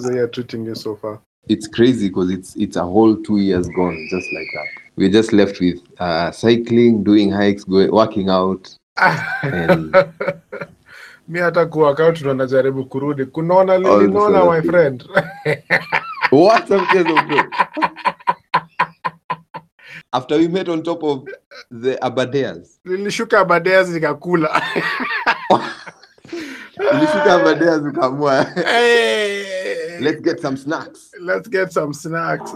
the 0.00 0.20
are 0.22 0.28
treating 0.28 0.64
you 0.64 0.74
so 0.76 0.94
far? 0.96 1.20
It's 1.48 1.66
crazy 1.66 2.08
because 2.08 2.30
it's 2.30 2.54
it's 2.56 2.76
a 2.76 2.82
whole 2.84 3.16
two 3.16 3.38
years 3.38 3.68
gone 3.68 4.06
just 4.10 4.26
like 4.32 4.46
that. 4.54 4.66
We're 4.96 5.10
just 5.10 5.32
left 5.32 5.58
with 5.60 5.80
uh, 5.98 6.30
cycling, 6.30 7.02
doing 7.02 7.30
hikes, 7.32 7.64
going, 7.64 7.90
working 7.90 8.28
out. 8.28 8.72
And- 8.96 9.94
mi 11.28 11.38
hata 11.40 11.66
kuwakauti 11.66 12.20
ndo 12.20 12.34
najaribu 12.34 12.84
kurudi 12.84 13.24
kunaona 13.24 13.72
All 13.72 13.82
lili 13.82 14.12
naona 14.12 14.44
my 14.44 14.62
friend 14.62 15.04
What 16.32 16.70
a 16.70 16.78
mchezo 16.78 17.14
bro. 17.26 17.42
After 20.12 20.38
we 20.38 20.48
met 20.48 20.68
on 20.68 20.82
top 20.82 21.02
of 21.02 21.28
the 21.82 21.98
Abadeas. 22.02 22.80
lilishuka 22.84 23.40
abadeas 23.40 23.88
nikakula 23.88 24.62
Ulishuka 26.92 27.34
Abadeas 27.34 27.82
ukaamua. 27.82 28.42
hey, 28.44 29.44
Let's 30.00 30.20
get 30.20 30.40
some 30.40 30.56
snacks. 30.56 31.10
let's 31.20 31.48
get 31.48 31.72
some 31.72 31.92
snacks 31.94 32.52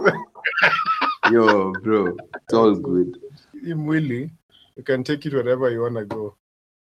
Yo, 1.31 1.73
bro. 1.83 2.17
It's 2.37 2.55
all 2.55 2.75
good. 2.75 3.17
hii 3.65 3.75
mwili 3.75 4.31
you 4.77 4.83
can 4.85 5.05
take 5.05 5.29
it 5.29 5.35
wherever 5.35 5.73
you 5.73 5.83
wanna 5.83 6.05
go 6.05 6.35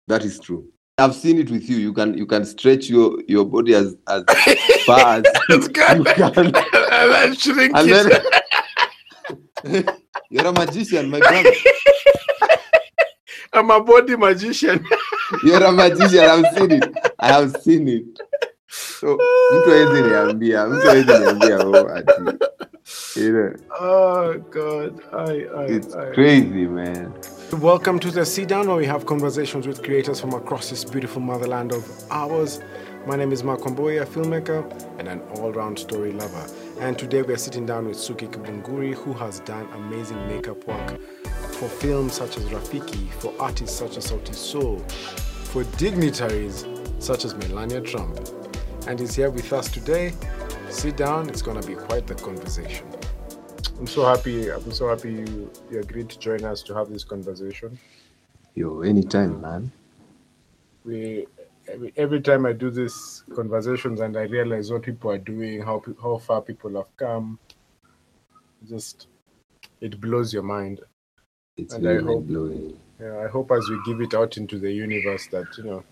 That 0.08 0.24
is 0.26 0.40
true. 0.40 0.64
I've 0.98 1.14
seen 1.16 1.40
it 1.40 1.50
with 1.52 1.70
you. 1.70 1.78
You 1.78 1.94
can 1.94 2.18
you 2.18 2.26
can 2.28 2.46
stretch 2.46 2.90
your 2.90 3.24
your 3.28 3.46
body 3.46 3.76
as 3.76 3.96
as 4.08 4.24
far 4.86 5.18
as 5.18 5.24
you 5.50 5.70
can. 5.70 6.08
and 6.08 6.56
then 7.14 7.36
shrink 7.36 7.76
And 7.78 7.90
then 7.90 9.86
you're 10.30 10.48
a 10.48 10.52
magician, 10.54 11.10
my 11.10 11.20
brother. 11.20 11.52
I'm 13.54 13.72
a 13.72 13.80
body 13.84 14.16
magician 14.18 14.86
You're 15.44 15.64
a 15.64 15.72
magician. 15.72 16.20
I've 16.20 16.58
seen 16.58 16.72
it. 16.72 16.98
I 17.20 17.28
have 17.28 17.56
seen 17.62 17.88
it. 17.88 18.20
So 18.70 19.18
mtu 19.54 19.70
hawezi 19.70 20.02
niambia, 20.02 20.68
mtu 20.68 20.88
hawezi 20.88 21.12
niambia 21.20 21.60
oh, 21.68 21.90
ati. 21.96 22.22
You 23.16 23.32
know, 23.32 23.52
oh 23.80 24.34
god 24.52 25.02
I, 25.30 25.48
I, 25.58 25.76
it's 25.76 25.96
I. 25.96 26.12
crazy, 26.14 26.68
man. 26.68 27.12
Welcome 27.62 28.00
to 28.00 28.12
the 28.12 28.26
Sit 28.26 28.50
Down, 28.50 28.68
where 28.68 28.78
we 28.78 28.86
have 28.86 29.06
conversations 29.06 29.68
with 29.68 29.82
creators 29.82 30.20
from 30.22 30.34
across 30.34 30.70
this 30.70 30.84
beautiful 30.86 31.22
motherland 31.22 31.72
of 31.74 31.84
ours. 32.12 32.60
My 33.08 33.16
name 33.16 33.32
is 33.32 33.44
Mark 33.44 33.62
Wamboya, 33.62 34.02
a 34.02 34.06
filmmaker 34.06 34.64
and 35.00 35.08
an 35.08 35.22
all 35.36 35.52
round 35.52 35.78
story 35.80 36.12
lover. 36.12 36.46
And 36.82 36.98
today 36.98 37.22
we 37.22 37.34
are 37.34 37.38
sitting 37.38 37.66
down 37.66 37.88
with 37.88 37.98
Suki 37.98 38.28
Kibunguri, 38.30 38.94
who 38.96 39.14
has 39.14 39.40
done 39.42 39.68
amazing 39.76 40.28
makeup 40.28 40.66
work 40.68 41.00
for 41.54 41.70
films 41.70 42.14
such 42.14 42.38
as 42.38 42.44
Rafiki, 42.46 43.10
for 43.20 43.32
artists 43.40 43.78
such 43.78 43.98
as 43.98 44.08
Sauti 44.12 44.34
Sol, 44.34 44.80
for 45.52 45.64
dignitaries 45.78 46.66
such 47.00 47.26
as 47.26 47.36
Melania 47.36 47.82
Trump. 47.82 48.20
And 48.88 49.00
he's 49.00 49.16
here 49.16 49.30
with 49.30 49.52
us 49.54 49.70
today. 49.70 50.14
Sit 50.70 50.98
down, 50.98 51.30
it's 51.30 51.42
going 51.42 51.60
to 51.60 51.68
be 51.68 51.76
quite 51.76 52.06
the 52.08 52.16
conversation. 52.16 52.86
I'm 53.80 53.88
so 53.88 54.06
happy. 54.06 54.52
I'm 54.52 54.72
so 54.72 54.90
happy 54.90 55.14
you, 55.14 55.52
you 55.72 55.80
agreed 55.80 56.10
to 56.10 56.20
join 56.20 56.44
us 56.44 56.62
to 56.64 56.74
have 56.76 56.90
this 56.90 57.04
conversation. 57.04 57.78
Yo, 58.54 58.82
anytime, 58.82 59.42
man. 59.42 59.72
We 60.86 61.26
every, 61.68 61.94
every 61.98 62.22
time 62.22 62.46
I 62.46 62.54
do 62.54 62.70
these 62.70 63.24
conversations 63.36 64.00
and 64.00 64.16
I 64.16 64.24
realize 64.24 64.72
what 64.72 64.84
people 64.84 65.12
are 65.12 65.18
doing, 65.18 65.62
how 65.62 65.84
how 66.02 66.18
far 66.20 66.42
people 66.42 66.76
have 66.76 66.96
come, 66.96 67.40
just 68.70 69.08
it 69.82 70.00
blows 70.00 70.32
your 70.32 70.44
mind. 70.44 70.82
It's 71.58 71.74
And 71.74 71.84
very 71.84 71.98
I 71.98 72.02
hope- 72.02 72.08
mind 72.18 72.28
blowing. 72.28 72.80
Yeah, 73.02 73.18
I 73.18 73.28
hope 73.28 73.52
as 73.52 73.68
we 73.68 73.78
give 73.86 74.00
it 74.00 74.14
out 74.14 74.38
into 74.38 74.58
the 74.58 74.72
universe 74.72 75.28
that 75.28 75.48
you 75.58 75.64
know 75.66 75.84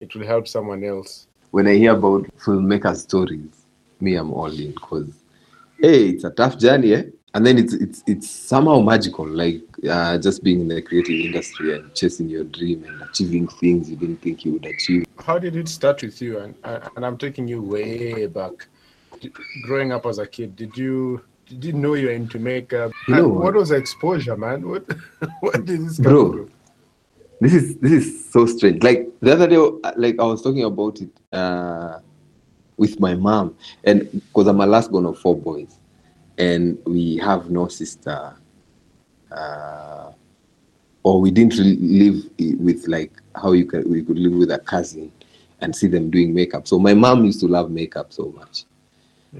it 0.00 0.14
will 0.14 0.26
help 0.26 0.46
someone 0.46 0.84
else. 0.84 1.26
When 1.52 1.66
I 1.66 1.74
hear 1.74 1.92
about 1.92 2.24
filmmaker 2.38 2.96
stories, 2.96 3.66
me, 4.00 4.14
I'm 4.16 4.32
all 4.32 4.50
in 4.50 4.72
because 4.72 5.12
hey, 5.78 6.08
it's 6.08 6.24
a 6.24 6.30
tough 6.30 6.56
journey, 6.58 6.94
eh? 6.94 7.02
And 7.34 7.46
then 7.46 7.58
it's 7.58 7.74
it's 7.74 8.02
it's 8.06 8.30
somehow 8.30 8.80
magical, 8.80 9.26
like 9.26 9.60
uh, 9.86 10.16
just 10.16 10.42
being 10.42 10.62
in 10.62 10.68
the 10.68 10.80
creative 10.80 11.14
industry 11.14 11.76
and 11.76 11.94
chasing 11.94 12.30
your 12.30 12.44
dream 12.44 12.84
and 12.84 13.02
achieving 13.02 13.48
things 13.48 13.90
you 13.90 13.96
didn't 13.96 14.22
think 14.22 14.46
you 14.46 14.54
would 14.54 14.64
achieve. 14.64 15.04
How 15.26 15.38
did 15.38 15.54
it 15.54 15.68
start 15.68 16.02
with 16.02 16.22
you? 16.22 16.38
And 16.38 16.54
and 16.96 17.04
I'm 17.04 17.18
taking 17.18 17.46
you 17.46 17.60
way 17.60 18.26
back. 18.28 18.66
Growing 19.66 19.92
up 19.92 20.06
as 20.06 20.18
a 20.18 20.26
kid, 20.26 20.56
did 20.56 20.74
you 20.74 21.22
did 21.46 21.62
you 21.66 21.74
know 21.74 21.92
you're 21.92 22.12
into 22.12 22.38
makeup? 22.38 22.92
You 23.08 23.16
know 23.16 23.28
what? 23.28 23.44
what 23.44 23.54
was 23.56 23.68
the 23.68 23.76
exposure, 23.76 24.38
man? 24.38 24.66
What 24.66 24.86
what 25.40 25.66
did 25.66 25.86
this 25.86 25.96
come 25.96 26.04
Bro. 26.04 26.32
through? 26.32 26.50
this 27.42 27.54
is 27.54 27.76
this 27.76 27.92
is 27.92 28.30
so 28.30 28.46
strange 28.46 28.82
like 28.82 29.11
the 29.22 29.32
other 29.32 29.46
day 29.46 29.56
like 29.96 30.18
i 30.18 30.24
was 30.24 30.42
talking 30.42 30.64
about 30.64 31.00
it 31.00 31.10
uh 31.32 31.98
with 32.76 33.00
my 33.00 33.14
mom 33.14 33.56
and 33.84 34.10
because 34.12 34.46
i'm 34.46 34.60
a 34.60 34.66
last 34.66 34.90
born 34.90 35.06
of 35.06 35.18
four 35.18 35.36
boys 35.36 35.78
and 36.38 36.78
we 36.84 37.16
have 37.16 37.50
no 37.50 37.68
sister 37.68 38.34
uh 39.30 40.10
or 41.04 41.20
we 41.20 41.30
didn't 41.30 41.54
really 41.54 41.76
live 41.76 42.58
with 42.60 42.86
like 42.86 43.12
how 43.34 43.52
you 43.52 43.64
can 43.64 43.88
we 43.90 44.02
could 44.02 44.18
live 44.18 44.32
with 44.32 44.50
a 44.50 44.58
cousin 44.58 45.10
and 45.62 45.74
see 45.74 45.86
them 45.86 46.10
doing 46.10 46.34
makeup. 46.34 46.66
So 46.66 46.78
my 46.78 46.92
mom 46.92 47.24
used 47.24 47.40
to 47.40 47.46
love 47.46 47.70
makeup 47.70 48.12
so 48.12 48.32
much. 48.36 48.64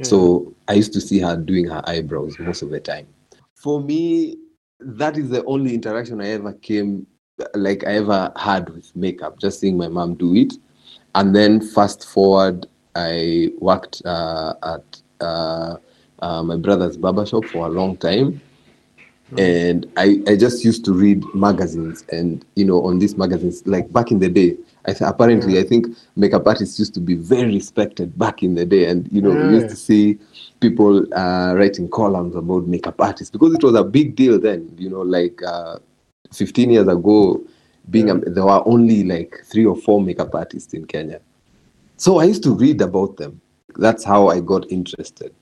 So 0.00 0.54
I 0.68 0.74
used 0.74 0.92
to 0.94 1.00
see 1.00 1.20
her 1.20 1.36
doing 1.36 1.66
her 1.68 1.82
eyebrows 1.86 2.38
most 2.38 2.62
of 2.62 2.70
the 2.70 2.80
time. 2.80 3.06
For 3.54 3.80
me, 3.80 4.38
that 4.80 5.16
is 5.16 5.28
the 5.28 5.44
only 5.44 5.74
interaction 5.74 6.20
I 6.20 6.28
ever 6.30 6.52
came, 6.54 7.06
like 7.54 7.84
I 7.86 7.96
ever 7.96 8.32
had 8.36 8.68
with 8.70 8.94
makeup, 8.96 9.38
just 9.38 9.60
seeing 9.60 9.76
my 9.76 9.88
mom 9.88 10.14
do 10.14 10.34
it. 10.34 10.54
And 11.14 11.34
then 11.34 11.60
fast 11.60 12.06
forward, 12.08 12.66
I 12.94 13.50
worked 13.58 14.02
uh, 14.04 14.54
at 14.62 15.02
uh, 15.20 15.76
uh, 16.20 16.42
my 16.42 16.56
brother's 16.56 16.96
barber 16.96 17.26
shop 17.26 17.44
for 17.48 17.66
a 17.66 17.70
long 17.70 17.96
time. 17.96 18.40
And 19.38 19.90
I, 19.96 20.20
I 20.26 20.36
just 20.36 20.62
used 20.64 20.84
to 20.84 20.92
read 20.92 21.24
magazines 21.34 22.04
and, 22.10 22.44
you 22.54 22.66
know, 22.66 22.84
on 22.84 22.98
these 22.98 23.16
magazines, 23.16 23.66
like 23.66 23.90
back 23.90 24.10
in 24.10 24.18
the 24.18 24.28
day, 24.28 24.58
I 24.84 24.92
th- 24.92 25.08
apparently, 25.08 25.58
I 25.58 25.62
think 25.62 25.86
makeup 26.16 26.46
artists 26.46 26.78
used 26.78 26.92
to 26.94 27.00
be 27.00 27.14
very 27.14 27.54
respected 27.54 28.18
back 28.18 28.42
in 28.42 28.54
the 28.56 28.66
day. 28.66 28.86
And, 28.86 29.10
you 29.10 29.22
know, 29.22 29.32
we 29.32 29.48
used 29.48 29.70
to 29.70 29.76
see 29.76 30.18
people 30.60 31.06
uh, 31.14 31.54
writing 31.56 31.88
columns 31.88 32.36
about 32.36 32.66
makeup 32.66 33.00
artists 33.00 33.30
because 33.30 33.54
it 33.54 33.62
was 33.62 33.74
a 33.74 33.84
big 33.84 34.16
deal 34.16 34.38
then, 34.38 34.70
you 34.76 34.90
know, 34.90 35.00
like 35.00 35.40
uh, 35.42 35.78
15 36.32 36.70
years 36.70 36.88
ago, 36.88 37.42
being 37.90 38.10
a, 38.10 38.14
there 38.18 38.44
were 38.44 38.66
only 38.66 39.04
like 39.04 39.34
three 39.50 39.66
or 39.66 39.76
four 39.76 40.00
makeup 40.00 40.34
artists 40.34 40.72
in 40.74 40.84
Kenya. 40.84 41.20
So 41.96 42.18
I 42.18 42.24
used 42.24 42.42
to 42.44 42.54
read 42.54 42.80
about 42.80 43.16
them. 43.16 43.40
That's 43.76 44.04
how 44.04 44.28
I 44.28 44.40
got 44.40 44.70
interested. 44.70 45.32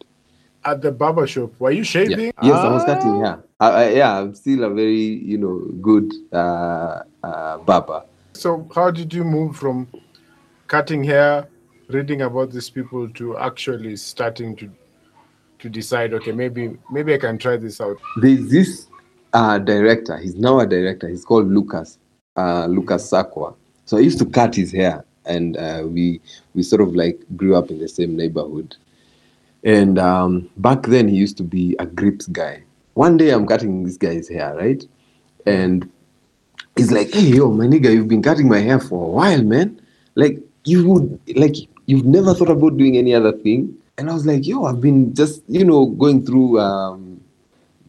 At 0.64 0.82
the 0.82 0.92
barber 0.92 1.26
shop, 1.26 1.52
were 1.58 1.70
you 1.70 1.78
Yeah. 1.78 1.84
shaving? 1.84 2.32
Yes, 2.42 2.58
I 2.58 2.68
was 2.72 2.84
cutting 2.84 3.10
Ah. 3.10 3.24
hair. 3.24 3.44
I, 3.60 3.70
I, 3.70 3.88
yeah, 3.90 4.18
I'm 4.20 4.34
still 4.34 4.64
a 4.64 4.70
very, 4.70 4.94
you 5.00 5.38
know, 5.38 5.58
good 5.80 6.12
uh, 6.32 7.02
uh, 7.22 7.58
barber. 7.58 8.02
So 8.34 8.68
how 8.74 8.90
did 8.90 9.12
you 9.12 9.24
move 9.24 9.56
from 9.56 9.88
cutting 10.66 11.02
hair, 11.04 11.48
reading 11.88 12.22
about 12.22 12.52
these 12.52 12.70
people 12.70 13.08
to 13.10 13.36
actually 13.38 13.96
starting 13.96 14.54
to 14.56 14.70
to 15.58 15.68
decide, 15.68 16.14
okay, 16.14 16.32
maybe 16.32 16.76
maybe 16.90 17.12
I 17.12 17.18
can 17.18 17.36
try 17.36 17.56
this 17.58 17.80
out. 17.82 17.98
There's 18.22 18.48
this 18.50 18.86
uh, 19.32 19.58
director. 19.58 20.16
He's 20.18 20.36
now 20.36 20.60
a 20.60 20.66
director. 20.66 21.08
He's 21.08 21.24
called 21.24 21.48
Lucas. 21.48 21.98
Uh, 22.36 22.66
Lucas 22.66 23.10
Sakwa. 23.10 23.54
So 23.84 23.96
I 23.96 24.00
used 24.00 24.18
to 24.20 24.24
cut 24.24 24.54
his 24.54 24.70
hair, 24.72 25.04
and 25.26 25.56
uh, 25.56 25.82
we 25.84 26.20
we 26.54 26.62
sort 26.62 26.80
of 26.80 26.94
like 26.94 27.20
grew 27.36 27.56
up 27.56 27.70
in 27.70 27.80
the 27.80 27.88
same 27.88 28.16
neighborhood. 28.16 28.76
And 29.64 29.98
um, 29.98 30.48
back 30.56 30.84
then, 30.84 31.08
he 31.08 31.16
used 31.16 31.36
to 31.38 31.42
be 31.42 31.74
a 31.80 31.86
grips 31.86 32.28
guy. 32.28 32.62
One 32.94 33.16
day, 33.16 33.30
I'm 33.30 33.46
cutting 33.46 33.82
this 33.84 33.96
guy's 33.96 34.28
hair, 34.28 34.54
right? 34.54 34.82
And 35.44 35.90
he's 36.76 36.92
like, 36.92 37.12
"Hey, 37.12 37.26
yo, 37.26 37.50
my 37.50 37.66
nigga, 37.66 37.92
you've 37.92 38.08
been 38.08 38.22
cutting 38.22 38.48
my 38.48 38.60
hair 38.60 38.78
for 38.78 39.04
a 39.04 39.08
while, 39.08 39.42
man. 39.42 39.80
Like, 40.14 40.38
you 40.64 40.88
would 40.88 41.20
like 41.36 41.56
you've 41.86 42.06
never 42.06 42.32
thought 42.32 42.50
about 42.50 42.76
doing 42.78 42.96
any 42.96 43.12
other 43.12 43.32
thing." 43.32 43.76
And 43.98 44.08
I 44.08 44.14
was 44.14 44.24
like, 44.24 44.46
"Yo, 44.46 44.64
I've 44.64 44.80
been 44.80 45.12
just 45.14 45.42
you 45.48 45.64
know 45.64 45.86
going 45.86 46.24
through 46.24 46.60
um, 46.60 47.20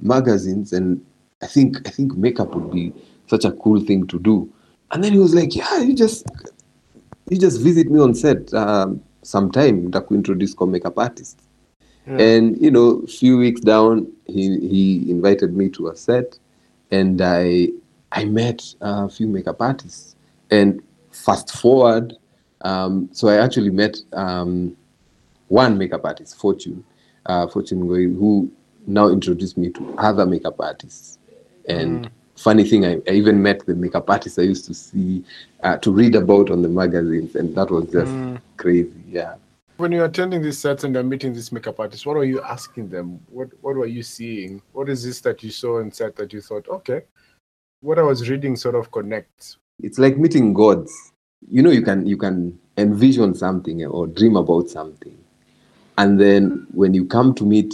magazines, 0.02 0.74
and 0.74 1.00
I 1.42 1.48
think 1.48 1.88
I 1.88 1.92
think 1.92 2.16
makeup 2.16 2.54
would 2.56 2.72
be 2.72 2.94
such 3.28 3.46
a 3.46 3.52
cool 3.52 3.80
thing 3.80 4.08
to 4.08 4.20
do." 4.20 4.52
And 4.92 5.04
then 5.04 5.14
he 5.14 5.20
was 5.20 5.34
like, 5.34 5.56
"Yeah, 5.56 5.80
you 5.80 5.96
just 5.96 6.26
you 7.30 7.38
just 7.38 7.62
visit 7.62 7.90
me 7.90 8.00
on 8.00 8.14
set 8.14 8.54
um, 8.54 9.02
sometime. 9.24 9.90
Nitakuintroduce 9.90 10.56
kwa 10.56 10.68
makeup 10.68 10.98
artist." 10.98 11.40
And 12.08 12.60
you 12.62 12.72
know, 12.72 13.02
a 13.04 13.08
few 13.08 13.38
weeks 13.38 13.62
down, 13.62 14.12
he 14.26 14.60
he 14.60 15.10
invited 15.10 15.56
me 15.56 15.70
to 15.70 15.88
a 15.90 15.96
set, 15.96 16.38
and 16.92 17.22
I 17.22 17.70
I 18.12 18.26
met 18.26 18.76
a 18.82 19.10
few 19.10 19.28
makeup 19.28 19.62
artists. 19.62 20.16
And 20.50 20.82
fast 21.12 21.52
forward, 21.52 22.18
um, 22.62 23.10
so 23.12 23.28
I 23.30 23.38
actually 23.38 23.70
met 23.70 23.98
um, 24.14 24.76
one 25.48 25.78
makeup 25.78 26.02
artist, 26.04 26.38
Fortune, 26.38 26.84
uh, 27.28 27.48
Fortune 27.48 27.82
who 27.82 28.52
now 28.88 29.08
introduced 29.08 29.58
me 29.58 29.70
to 29.70 29.94
other 29.98 30.26
makeup 30.26 30.56
artists. 30.60 31.20
And 31.68 32.10
funny 32.36 32.68
thing, 32.68 32.86
I, 32.86 33.02
I 33.08 33.12
even 33.12 33.42
met 33.42 33.66
the 33.66 33.76
makeup 33.76 34.10
artists 34.10 34.40
I 34.40 34.44
used 34.44 34.66
to 34.66 34.74
see, 34.74 35.24
uh, 35.64 35.78
to 35.78 35.92
read 35.92 36.16
about 36.16 36.50
on 36.50 36.62
the 36.62 36.70
magazines, 36.70 37.36
and 37.36 37.56
that 37.56 37.70
was 37.70 37.90
just 37.92 38.14
crazy. 38.58 38.92
Yeah. 39.08 39.36
When 39.78 39.92
you're 39.92 40.06
attending 40.06 40.42
these 40.42 40.60
sets 40.60 40.84
and 40.84 40.94
you're 40.94 41.04
meeting 41.04 41.34
these 41.34 41.52
makeup 41.52 41.80
artists, 41.80 42.06
what 42.06 42.18
are 42.18 42.24
you 42.24 42.42
asking 42.42 42.90
them? 42.90 43.20
What 43.30 43.50
what 43.62 43.76
were 43.76 43.88
you 43.88 44.04
seeing? 44.04 44.62
What 44.74 44.90
is 44.90 45.04
this 45.04 45.22
that 45.22 45.42
you 45.44 45.50
saw 45.50 45.80
and 45.80 45.94
set 45.94 46.16
that 46.18 46.34
you 46.34 46.42
thought, 46.42 46.68
okay, 46.68 47.02
what 47.82 47.98
I 47.98 48.04
was 48.04 48.30
reading 48.30 48.56
sort 48.56 48.76
of 48.76 48.92
connects? 48.92 49.58
It's 49.82 49.98
like 49.98 50.18
meeting 50.18 50.54
gods. 50.54 51.14
You 51.48 51.64
know, 51.64 51.72
you 51.72 51.82
can 51.82 52.06
you 52.06 52.18
can 52.18 52.60
envision 52.78 53.34
something 53.34 53.84
or 53.86 54.06
dream 54.06 54.36
about 54.36 54.70
something, 54.70 55.18
and 55.98 56.20
then 56.20 56.68
when 56.72 56.94
you 56.94 57.06
come 57.06 57.34
to 57.36 57.44
meet 57.44 57.74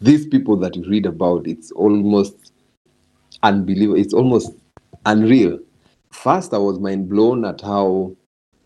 these 0.00 0.26
people 0.26 0.56
that 0.58 0.76
you 0.76 0.88
read 0.88 1.06
about, 1.06 1.46
it's 1.46 1.72
almost 1.72 2.52
unbelievable. 3.42 3.98
It's 3.98 4.14
almost 4.14 4.52
unreal. 5.06 5.58
First, 6.10 6.54
I 6.54 6.58
was 6.58 6.78
mind 6.78 7.08
blown 7.08 7.44
at 7.44 7.60
how 7.60 8.16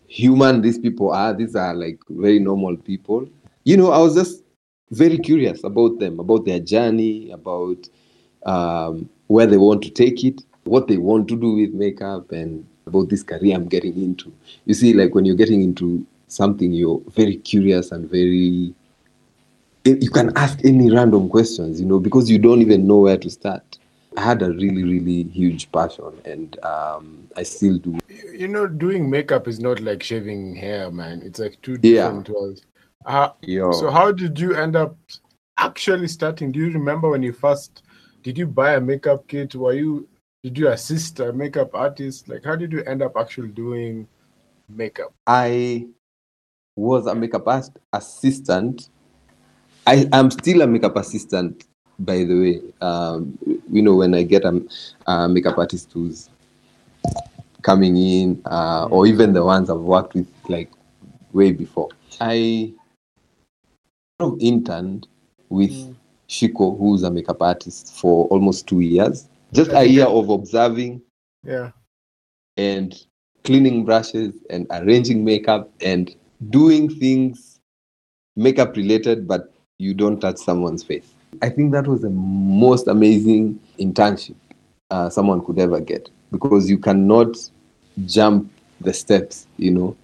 human 0.07 0.61
these 0.61 0.77
people 0.77 1.11
are. 1.11 1.33
These 1.33 1.55
are 1.55 1.73
like 1.73 1.99
very 2.09 2.39
normal 2.39 2.77
people. 2.77 3.27
You 3.63 3.77
know, 3.77 3.91
I 3.91 3.97
was 3.99 4.15
just 4.15 4.43
very 4.91 5.17
curious 5.17 5.63
about 5.63 5.99
them, 5.99 6.19
about 6.19 6.45
their 6.45 6.59
journey, 6.59 7.31
about 7.31 7.89
um, 8.45 9.09
where 9.27 9.47
they 9.47 9.57
want 9.57 9.81
to 9.83 9.89
take 9.89 10.23
it, 10.23 10.41
what 10.65 10.87
they 10.87 10.97
want 10.97 11.27
to 11.29 11.35
do 11.35 11.55
with 11.55 11.73
makeup, 11.73 12.31
and 12.31 12.65
about 12.85 13.09
this 13.09 13.23
career 13.23 13.55
I'm 13.55 13.67
getting 13.67 13.95
into. 14.01 14.31
You 14.65 14.73
see, 14.73 14.93
like 14.93 15.15
when 15.15 15.25
you're 15.25 15.35
getting 15.35 15.63
into 15.63 16.05
something, 16.27 16.71
you're 16.71 17.01
very 17.09 17.37
curious 17.37 17.91
and 17.91 18.09
very. 18.09 18.73
You 19.85 20.09
can 20.11 20.31
ask 20.37 20.63
any 20.63 20.89
random 20.91 21.27
questions, 21.27 21.81
you 21.81 21.85
know, 21.85 21.99
because 21.99 22.29
you 22.29 22.39
don't 22.39 22.61
even 22.61 22.87
know 22.87 22.99
where 22.99 23.17
to 23.17 23.29
start. 23.29 23.77
I 24.17 24.21
had 24.21 24.41
a 24.41 24.51
really, 24.51 24.83
really 24.83 25.23
huge 25.23 25.71
passion, 25.71 26.21
and 26.25 26.63
um, 26.63 27.27
I 27.35 27.43
still 27.43 27.77
do. 27.77 27.97
You 28.33 28.47
know, 28.47 28.67
doing 28.67 29.09
makeup 29.09 29.47
is 29.47 29.59
not 29.59 29.79
like 29.79 30.03
shaving 30.03 30.55
hair, 30.55 30.91
man. 30.91 31.21
It's 31.23 31.39
like 31.39 31.59
two 31.61 31.79
Yeah. 31.81 32.09
different 32.09 32.29
worlds. 32.29 32.61
Uh, 33.05 33.29
Yo. 33.41 33.71
so 33.71 33.89
how 33.89 34.11
did 34.11 34.39
you 34.39 34.55
end 34.55 34.75
up 34.75 34.95
actually 35.57 36.07
starting? 36.07 36.51
Do 36.51 36.59
you 36.59 36.71
remember 36.71 37.09
when 37.09 37.23
you 37.23 37.33
first 37.33 37.83
did 38.21 38.37
you 38.37 38.47
buy 38.47 38.75
a 38.75 38.81
makeup 38.81 39.27
kit? 39.27 39.55
Were 39.55 39.73
you 39.73 40.07
did 40.43 40.57
you 40.57 40.69
assist 40.69 41.19
a 41.19 41.33
makeup 41.33 41.71
artist? 41.73 42.29
Like 42.29 42.43
how 42.45 42.55
did 42.55 42.71
you 42.71 42.83
end 42.83 43.01
up 43.01 43.17
actually 43.17 43.49
doing 43.49 44.07
makeup? 44.69 45.13
I 45.27 45.87
was 46.75 47.05
a 47.07 47.15
makeup 47.15 47.47
assistant. 47.91 48.89
I 49.85 50.07
am 50.13 50.31
still 50.31 50.61
a 50.61 50.67
makeup 50.67 50.95
assistant, 50.95 51.65
by 51.99 52.23
the 52.23 52.39
way. 52.39 52.61
Um, 52.81 53.37
you 53.71 53.81
know, 53.81 53.95
when 53.95 54.13
I 54.13 54.23
get 54.23 54.43
a, 54.45 54.61
a 55.07 55.29
makeup 55.29 55.57
artist 55.57 55.91
who's 55.93 56.29
coming 57.61 57.97
in, 57.97 58.41
uh, 58.45 58.87
or 58.91 59.07
even 59.07 59.33
the 59.33 59.43
ones 59.43 59.69
I've 59.69 59.79
worked 59.79 60.13
with 60.13 60.27
like 60.47 60.71
way 61.31 61.51
before. 61.51 61.89
I 62.19 62.73
sort 64.19 64.33
of 64.33 64.39
interned 64.41 65.07
with 65.49 65.71
Shiko, 66.29 66.77
who's 66.77 67.03
a 67.03 67.11
makeup 67.11 67.41
artist, 67.41 67.93
for 67.95 68.27
almost 68.27 68.67
two 68.67 68.81
years. 68.81 69.27
Just 69.53 69.71
a 69.71 69.85
year 69.85 70.05
of 70.05 70.29
observing 70.29 71.01
Yeah. 71.43 71.71
and 72.57 72.93
cleaning 73.43 73.85
brushes 73.85 74.35
and 74.49 74.65
arranging 74.71 75.23
makeup 75.23 75.69
and 75.81 76.15
doing 76.49 76.89
things 76.89 77.59
makeup 78.35 78.75
related, 78.75 79.27
but 79.27 79.53
you 79.79 79.93
don't 79.93 80.19
touch 80.19 80.37
someone's 80.37 80.83
face. 80.83 81.13
I 81.41 81.49
think 81.49 81.71
that 81.73 81.87
was 81.87 82.01
the 82.01 82.09
most 82.09 82.87
amazing 82.87 83.59
internship 83.79 84.35
uh, 84.89 85.09
someone 85.09 85.43
could 85.43 85.59
ever 85.59 85.79
get 85.79 86.09
because 86.31 86.69
you 86.69 86.77
cannot 86.77 87.35
jump 88.05 88.51
the 88.81 88.93
steps, 88.93 89.47
you 89.57 89.71
know. 89.71 89.95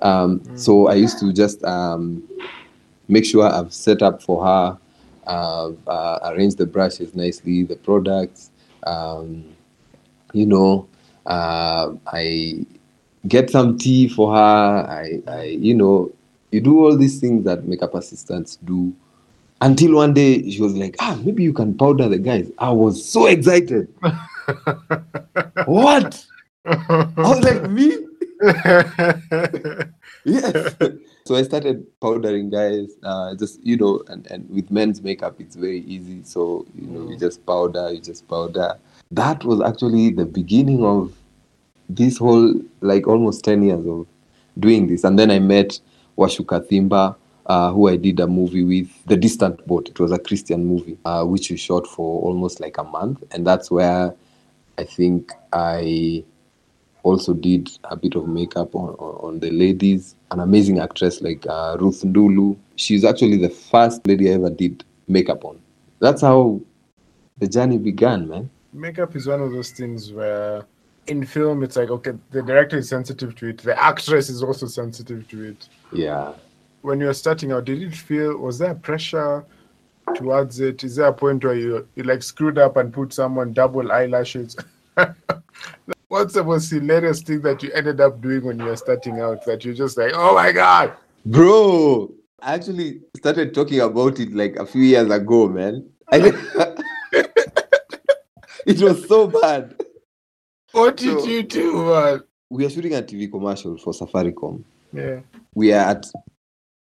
Um, 0.00 0.42
So 0.54 0.88
I 0.88 0.94
used 0.94 1.18
to 1.20 1.32
just 1.32 1.64
um, 1.64 2.22
make 3.08 3.24
sure 3.24 3.44
I've 3.44 3.72
set 3.72 4.02
up 4.02 4.22
for 4.22 4.44
her, 4.44 4.78
uh, 5.26 5.70
uh, 5.86 6.18
arrange 6.24 6.56
the 6.56 6.66
brushes 6.66 7.14
nicely, 7.14 7.62
the 7.64 7.76
products, 7.76 8.50
um, 8.84 9.44
you 10.32 10.46
know, 10.46 10.86
uh, 11.26 11.92
I 12.06 12.66
get 13.26 13.50
some 13.50 13.78
tea 13.78 14.08
for 14.08 14.32
her. 14.34 14.38
I, 14.38 15.22
I, 15.28 15.42
you 15.44 15.74
know, 15.74 16.10
you 16.50 16.60
do 16.60 16.84
all 16.84 16.96
these 16.96 17.20
things 17.20 17.44
that 17.44 17.64
makeup 17.66 17.94
assistants 17.94 18.56
do. 18.64 18.92
Until 19.62 19.94
one 19.94 20.12
day 20.12 20.50
she 20.50 20.60
was 20.60 20.74
like, 20.74 20.96
ah, 20.98 21.16
maybe 21.24 21.44
you 21.44 21.52
can 21.52 21.72
powder 21.78 22.08
the 22.08 22.18
guys. 22.18 22.50
I 22.58 22.70
was 22.70 23.08
so 23.08 23.26
excited. 23.26 23.86
what? 25.66 26.26
I 26.64 27.12
was 27.16 27.40
like, 27.44 27.70
me? 27.70 27.96
yes. 30.24 30.74
so 31.24 31.36
I 31.36 31.44
started 31.44 31.86
powdering 32.00 32.50
guys. 32.50 32.88
Uh, 33.04 33.36
just 33.36 33.62
you 33.62 33.76
know, 33.76 34.02
and, 34.08 34.26
and 34.32 34.50
with 34.50 34.68
men's 34.72 35.00
makeup, 35.00 35.36
it's 35.38 35.54
very 35.54 35.82
easy. 35.82 36.24
So 36.24 36.66
you 36.74 36.88
know, 36.88 37.08
you 37.10 37.16
just 37.16 37.46
powder, 37.46 37.92
you 37.92 38.00
just 38.00 38.26
powder. 38.26 38.74
That 39.12 39.44
was 39.44 39.60
actually 39.60 40.10
the 40.10 40.26
beginning 40.26 40.84
of 40.84 41.14
this 41.88 42.18
whole 42.18 42.52
like 42.80 43.06
almost 43.06 43.44
ten 43.44 43.62
years 43.62 43.86
of 43.86 44.08
doing 44.58 44.88
this. 44.88 45.04
And 45.04 45.16
then 45.16 45.30
I 45.30 45.38
met 45.38 45.78
Washuka 46.18 46.68
Thimba, 46.68 47.14
uh, 47.46 47.72
who 47.72 47.88
I 47.88 47.96
did 47.96 48.20
a 48.20 48.26
movie 48.26 48.64
with, 48.64 48.90
The 49.06 49.16
Distant 49.16 49.66
Boat. 49.66 49.88
It 49.88 49.98
was 49.98 50.12
a 50.12 50.18
Christian 50.18 50.64
movie, 50.64 50.96
uh, 51.04 51.24
which 51.24 51.50
we 51.50 51.56
shot 51.56 51.86
for 51.86 52.22
almost 52.22 52.60
like 52.60 52.78
a 52.78 52.84
month, 52.84 53.22
and 53.32 53.46
that's 53.46 53.70
where 53.70 54.14
I 54.78 54.84
think 54.84 55.32
I 55.52 56.24
also 57.02 57.34
did 57.34 57.68
a 57.84 57.96
bit 57.96 58.14
of 58.14 58.28
makeup 58.28 58.74
on, 58.74 58.90
on, 58.90 59.34
on 59.34 59.40
the 59.40 59.50
ladies. 59.50 60.14
An 60.30 60.40
amazing 60.40 60.78
actress 60.78 61.20
like 61.20 61.44
uh, 61.48 61.76
Ruth 61.80 62.02
Ndulu. 62.02 62.56
She's 62.76 63.04
actually 63.04 63.38
the 63.38 63.50
first 63.50 64.06
lady 64.06 64.30
I 64.30 64.34
ever 64.34 64.50
did 64.50 64.84
makeup 65.08 65.44
on. 65.44 65.60
That's 65.98 66.22
how 66.22 66.60
the 67.38 67.48
journey 67.48 67.78
began, 67.78 68.28
man. 68.28 68.50
makeup 68.72 69.14
is 69.16 69.26
one 69.26 69.40
of 69.40 69.50
those 69.52 69.70
things 69.72 70.12
where 70.12 70.64
in 71.08 71.26
film 71.26 71.62
it's 71.62 71.76
like 71.76 71.90
okay 71.90 72.12
the 72.30 72.42
director 72.42 72.78
is 72.78 72.88
sensitive 72.88 73.34
to 73.34 73.48
it 73.48 73.58
the 73.58 73.76
actress 73.82 74.30
is 74.30 74.42
also 74.42 74.66
sensitive 74.66 75.26
to 75.28 75.44
it 75.44 75.68
Yeah. 75.92 76.32
When 76.82 77.00
you're 77.00 77.14
starting 77.14 77.52
out 77.52 77.64
did 77.64 77.82
it 77.82 77.94
feel 77.94 78.36
was 78.36 78.58
there 78.58 78.74
pressure 78.74 79.44
towards 80.14 80.60
it 80.60 80.82
is 80.84 80.96
there 80.96 81.06
a 81.06 81.12
point 81.12 81.42
where 81.44 81.54
you 81.54 81.86
you 81.96 82.02
like 82.02 82.22
screwed 82.22 82.58
up 82.58 82.76
and 82.76 82.92
put 82.92 83.12
someone 83.12 83.52
double 83.52 83.90
eyelashes 83.92 84.56
what's 86.08 86.34
the 86.34 86.42
most 86.44 86.70
hilarious 86.70 87.22
thing 87.22 87.40
that 87.40 87.62
you 87.62 87.70
ended 87.72 88.00
up 88.00 88.20
doing 88.20 88.44
when 88.44 88.58
you 88.58 88.66
were 88.66 88.76
starting 88.76 89.20
out 89.20 89.44
that 89.46 89.64
you're 89.64 89.74
just 89.74 89.96
like 89.96 90.12
oh 90.14 90.34
my 90.34 90.52
god 90.52 90.92
Bro, 91.24 92.12
I 92.40 92.54
actually 92.54 93.00
started 93.16 93.54
talking 93.54 93.78
about 93.78 94.18
it 94.18 94.32
like 94.34 94.56
a 94.56 94.66
few 94.66 94.82
years 94.82 95.08
ago, 95.08 95.46
man. 95.48 95.88
It 98.66 98.80
was 98.80 99.06
so 99.08 99.26
bad. 99.28 99.80
what 100.72 100.96
did 100.96 101.20
So- 101.20 101.26
you 101.26 101.42
do 101.44 101.84
man 101.86 102.20
We 102.50 102.66
are 102.66 102.70
shooting 102.70 102.94
a 102.94 103.02
TV 103.02 103.30
commercial 103.30 103.76
for 103.78 103.92
Safaricom. 103.92 104.64
yeah 104.92 105.20
We 105.54 105.72
are 105.72 105.90
at 105.90 106.06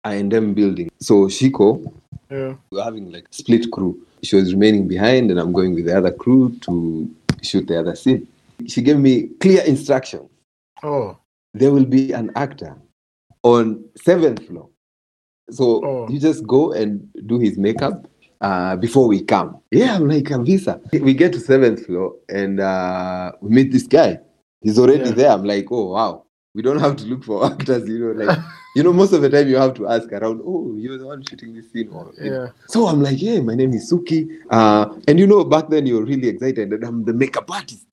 I&M 0.05 0.55
building. 0.55 0.91
So 1.01 1.27
Shiko, 1.27 1.93
yeah 2.31 2.55
we 2.71 2.79
were 2.79 2.85
having 2.85 3.11
like 3.13 3.27
split 3.31 3.71
crew. 3.71 3.99
She 4.23 4.37
was 4.37 4.53
remaining 4.55 4.87
behind, 4.89 5.31
and 5.31 5.39
I'm 5.41 5.53
going 5.53 5.75
with 5.75 5.87
the 5.87 5.97
other 5.97 6.13
crew 6.13 6.57
to 6.63 7.11
shoot 7.43 7.67
the 7.67 7.79
other 7.81 7.95
scene. 7.97 8.27
She 8.67 8.81
gave 8.83 8.99
me 8.99 9.29
clear 9.41 9.63
instructions. 9.63 10.29
oh 10.83 11.17
There 11.55 11.73
will 11.73 11.85
be 11.85 12.13
an 12.13 12.31
actor 12.37 12.77
on 13.43 13.85
seventh 13.97 14.47
floor. 14.47 14.69
So 15.51 15.85
Oh. 15.85 16.09
you 16.09 16.19
just 16.21 16.47
go 16.47 16.73
and 16.73 17.09
do 17.27 17.39
his 17.39 17.59
makeup 17.59 18.07
uh, 18.41 18.77
before 18.77 19.07
we 19.09 19.23
come. 19.23 19.61
Yeah, 19.71 19.97
I'm 19.97 20.09
like 20.09 20.29
Visa. 20.45 20.81
We 20.93 21.15
get 21.15 21.33
to 21.35 21.41
seventh 21.41 21.87
floor 21.87 22.15
and 22.29 22.61
uh, 22.61 23.33
we 23.41 23.51
meet 23.51 23.73
this 23.73 23.87
guy. 23.87 24.19
He's 24.63 24.79
already 24.79 25.05
Yeah. 25.11 25.15
there. 25.15 25.31
I'm 25.31 25.45
like, 25.45 25.67
oh 25.71 25.93
wow. 25.93 26.25
We 26.55 26.63
don't 26.63 26.79
have 26.81 26.97
to 26.97 27.05
look 27.05 27.25
for 27.25 27.45
actors, 27.53 27.89
you 27.89 27.99
know, 27.99 28.25
like 28.25 28.39
you 28.75 28.83
know, 28.83 28.93
most 28.93 29.13
of 29.13 29.23
the 29.23 29.29
time 29.29 29.49
you 29.49 29.57
have 29.57 29.75
to 29.75 29.87
ask 29.87 30.11
around, 30.13 30.41
oh, 30.45 30.75
you're 30.77 30.99
the 30.99 31.07
one 31.07 31.23
shooting 31.29 31.55
this 31.55 31.71
scene. 31.71 31.89
Or, 31.89 32.13
yeah 32.21 32.49
So 32.67 32.87
I'm 32.87 33.03
like, 33.03 33.21
yeah, 33.21 33.41
my 33.41 33.55
name 33.55 33.73
is 33.75 33.93
Suki. 33.93 34.39
Uh, 34.51 34.99
and 35.07 35.19
you 35.19 35.27
know, 35.27 35.45
back 35.45 35.69
then 35.69 35.87
you're 35.87 36.05
really 36.05 36.29
excited 36.29 36.71
that 36.71 36.85
I'm 36.85 37.05
the 37.05 37.13
makeup 37.13 37.51
artist. 37.51 37.87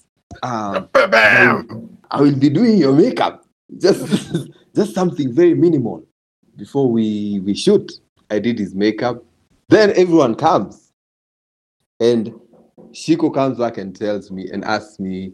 Um, 0.44 0.90
Bam! 0.94 1.98
I 2.12 2.22
will 2.22 2.36
be 2.36 2.50
doing 2.50 2.78
your 2.78 2.94
makeup. 2.94 3.46
Just 3.78 4.50
just 4.76 4.94
something 4.94 5.34
very 5.34 5.54
minimal 5.54 6.06
before 6.56 6.90
we 6.90 7.40
we 7.42 7.54
shoot. 7.54 7.92
I 8.30 8.40
did 8.40 8.60
his 8.60 8.76
makeup. 8.76 9.24
Then 9.70 9.92
everyone 9.92 10.36
comes. 10.36 10.92
And 12.00 12.34
Shiko 12.92 13.34
comes 13.34 13.58
back 13.58 13.78
and 13.78 13.96
tells 13.96 14.32
me 14.32 14.50
and 14.52 14.64
asks 14.64 15.00
me, 15.00 15.34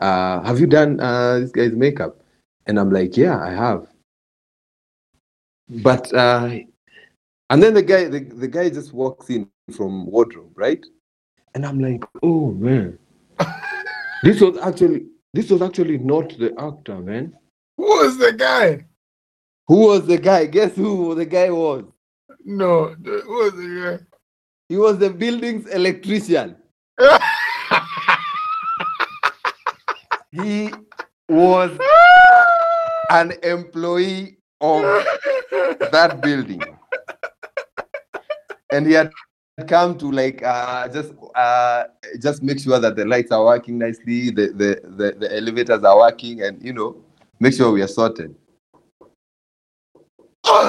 uh, 0.00 0.42
have 0.42 0.58
you 0.58 0.66
done 0.66 0.98
uh, 1.00 1.40
this 1.40 1.50
guy's 1.50 1.72
makeup? 1.72 2.20
And 2.66 2.80
I'm 2.80 2.90
like, 2.90 3.16
yeah, 3.16 3.38
I 3.38 3.50
have. 3.50 3.86
But 5.68 6.12
uh, 6.14 6.50
and 7.50 7.62
then 7.62 7.74
the 7.74 7.82
guy 7.82 8.04
the, 8.04 8.20
the 8.20 8.48
guy 8.48 8.70
just 8.70 8.92
walks 8.92 9.30
in 9.30 9.48
from 9.76 10.06
wardrobe, 10.06 10.52
right? 10.54 10.84
And 11.54 11.66
I'm 11.66 11.80
like, 11.80 12.04
oh 12.22 12.52
man. 12.52 12.98
this 14.22 14.40
was 14.40 14.58
actually 14.58 15.06
this 15.32 15.50
was 15.50 15.62
actually 15.62 15.98
not 15.98 16.36
the 16.38 16.54
actor, 16.58 16.98
man. 16.98 17.34
Who 17.76 17.84
was 17.84 18.16
the 18.18 18.32
guy? 18.32 18.86
Who 19.68 19.88
was 19.88 20.06
the 20.06 20.18
guy? 20.18 20.46
Guess 20.46 20.76
who 20.76 21.14
the 21.14 21.26
guy 21.26 21.50
was? 21.50 21.84
No, 22.44 22.94
who 23.04 23.38
was 23.38 23.52
the 23.52 23.98
guy? 23.98 24.06
He 24.68 24.76
was 24.76 24.98
the 24.98 25.10
building's 25.10 25.66
electrician. 25.68 26.56
He 30.42 30.70
was 31.30 31.78
an 33.10 33.32
employee 33.42 34.35
of 34.60 34.82
that 35.92 36.20
building. 36.22 36.62
And 38.72 38.86
he 38.86 38.92
had 38.92 39.10
come 39.68 39.96
to 39.98 40.10
like 40.10 40.42
uh, 40.42 40.88
just 40.88 41.12
uh, 41.34 41.84
just 42.20 42.42
make 42.42 42.60
sure 42.60 42.78
that 42.78 42.96
the 42.96 43.04
lights 43.04 43.32
are 43.32 43.44
working 43.44 43.78
nicely, 43.78 44.30
the, 44.30 44.48
the, 44.48 44.80
the, 44.84 45.12
the 45.18 45.36
elevators 45.36 45.82
are 45.82 45.96
working, 45.96 46.42
and 46.42 46.62
you 46.62 46.72
know, 46.72 46.96
make 47.40 47.54
sure 47.54 47.72
we 47.72 47.82
are 47.82 47.88
sorted. 47.88 48.34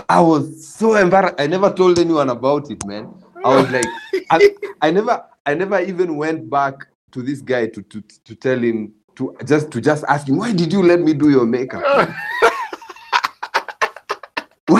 I 0.10 0.20
was 0.22 0.68
so 0.68 0.96
embarrassed. 0.96 1.36
I 1.38 1.48
never 1.48 1.72
told 1.72 2.00
anyone 2.00 2.30
about 2.30 2.72
it, 2.72 2.84
man. 2.86 3.14
I 3.44 3.56
was 3.56 3.70
like, 3.70 3.86
I, 4.32 4.50
I 4.82 4.92
never, 4.92 5.24
I 5.46 5.54
never 5.54 5.80
even 5.82 6.16
went 6.16 6.50
back 6.50 6.88
to 7.12 7.22
this 7.22 7.42
guy 7.42 7.68
to 7.68 7.82
to 7.82 8.02
to 8.26 8.36
tell 8.36 8.60
him 8.60 8.94
to 9.16 9.36
just 9.46 9.72
to 9.72 9.82
just 9.82 10.04
ask 10.08 10.28
him 10.28 10.38
why 10.38 10.54
did 10.54 10.72
you 10.72 10.84
let 10.84 11.00
me 11.00 11.14
do 11.14 11.30
your 11.30 11.46
makeup? 11.46 11.84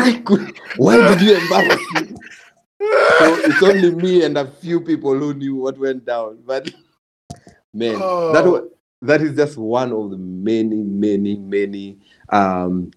Why 0.08 0.20
could, 0.22 0.60
why 0.78 0.96
did 1.08 1.22
you 1.22 1.36
embarrass 1.36 1.92
me? 1.92 2.08
So 3.20 3.36
it's 3.46 3.62
only 3.62 3.92
me 3.92 4.24
and 4.24 4.38
a 4.38 4.46
few 4.48 4.80
people 4.80 5.18
who 5.18 5.34
knew 5.34 5.56
what 5.56 5.78
went 5.78 6.06
down. 6.06 6.40
But 6.46 6.72
man, 7.74 7.98
that 8.00 8.46
Oh. 8.46 8.52
wa- 8.52 8.68
that 9.02 9.22
is 9.22 9.36
just 9.36 9.58
one 9.58 9.92
of 9.92 10.12
the 10.12 10.18
many, 10.18 10.78
many, 10.84 11.36
many 11.36 11.98
um, 12.30 12.92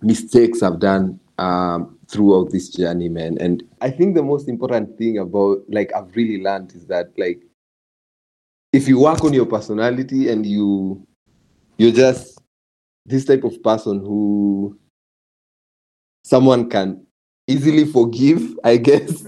mistakes 0.00 0.62
I've 0.62 0.78
done 0.80 1.18
um, 1.38 1.98
throughout 2.08 2.50
this 2.50 2.68
journey, 2.68 3.08
man. 3.08 3.36
And 3.40 3.62
I 3.80 3.90
think 3.90 4.14
the 4.14 4.22
most 4.22 4.48
important 4.48 4.96
thing 4.96 5.18
about 5.18 5.58
like 5.68 5.90
I've 5.94 6.14
really 6.14 6.40
learned 6.42 6.72
is 6.74 6.86
that 6.86 7.12
like 7.18 7.42
if 8.72 8.86
you 8.86 9.00
work 9.00 9.24
on 9.24 9.32
your 9.34 9.46
personality 9.46 10.28
and 10.28 10.46
you 10.46 11.04
you're 11.78 11.92
just 11.92 12.40
this 13.06 13.24
type 13.24 13.44
of 13.44 13.60
person 13.62 14.00
who 14.00 14.78
someone 16.28 16.68
can 16.68 17.06
easily 17.46 17.86
forgive, 17.86 18.58
I 18.62 18.76
guess, 18.76 19.22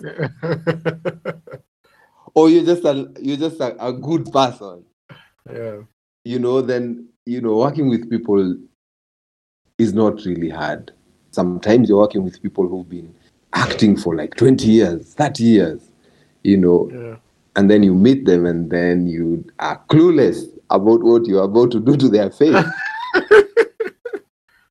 or 2.34 2.50
you're 2.50 2.64
just 2.66 2.84
a 2.84 3.10
you're 3.20 3.38
just 3.38 3.58
a, 3.60 3.74
a 3.84 3.92
good 3.92 4.30
person, 4.30 4.84
yeah. 5.50 5.78
you 6.24 6.38
know, 6.38 6.60
then 6.60 7.08
you 7.24 7.40
know 7.40 7.56
working 7.56 7.88
with 7.88 8.10
people 8.10 8.56
is 9.78 9.94
not 9.94 10.22
really 10.26 10.50
hard. 10.50 10.92
Sometimes 11.30 11.88
you're 11.88 11.98
working 11.98 12.22
with 12.22 12.42
people 12.42 12.68
who've 12.68 12.88
been 12.88 13.14
acting 13.54 13.96
for 13.96 14.14
like 14.14 14.34
20 14.34 14.66
years, 14.66 15.14
30 15.14 15.44
years, 15.44 15.80
you 16.44 16.58
know, 16.58 16.90
Yeah. 16.92 17.16
and 17.56 17.70
then 17.70 17.82
you 17.82 17.94
meet 17.94 18.26
them 18.26 18.44
and 18.44 18.70
then 18.70 19.06
you 19.06 19.42
are 19.58 19.80
clueless 19.88 20.44
about 20.68 21.02
what 21.02 21.24
you're 21.26 21.44
about 21.44 21.70
to 21.70 21.80
do 21.80 21.96
to 21.96 22.08
their 22.08 22.30
face. 22.30 22.62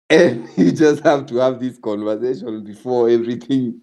and 0.10 0.48
you 0.58 0.72
just 0.72 1.04
have 1.04 1.25
to 1.28 1.36
have 1.38 1.60
this 1.60 1.78
conversation 1.78 2.63
before 2.63 3.10
everything 3.10 3.82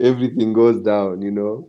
everything 0.00 0.52
goes 0.52 0.80
down, 0.80 1.22
you 1.22 1.30
know. 1.30 1.68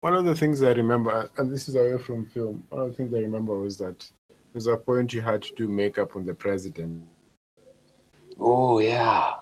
One 0.00 0.14
of 0.14 0.24
the 0.24 0.34
things 0.34 0.62
I 0.62 0.72
remember, 0.72 1.30
and 1.36 1.50
this 1.50 1.68
is 1.68 1.76
away 1.76 1.98
from 1.98 2.26
film, 2.26 2.64
one 2.70 2.82
of 2.82 2.90
the 2.90 2.96
things 2.96 3.14
I 3.14 3.18
remember 3.18 3.58
was 3.58 3.76
that 3.78 4.04
there's 4.52 4.66
a 4.66 4.76
point 4.76 5.12
you 5.12 5.20
had 5.20 5.42
to 5.42 5.54
do 5.54 5.68
makeup 5.68 6.16
on 6.16 6.26
the 6.26 6.34
president. 6.34 7.02
Oh 8.38 8.80
yeah. 8.80 9.34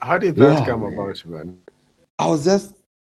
How 0.00 0.18
did 0.18 0.36
that 0.36 0.60
Yeah, 0.60 0.66
come 0.66 0.82
man. 0.82 0.94
about, 0.94 1.26
man? 1.26 1.58
I 2.18 2.26
was 2.26 2.44
just 2.44 2.74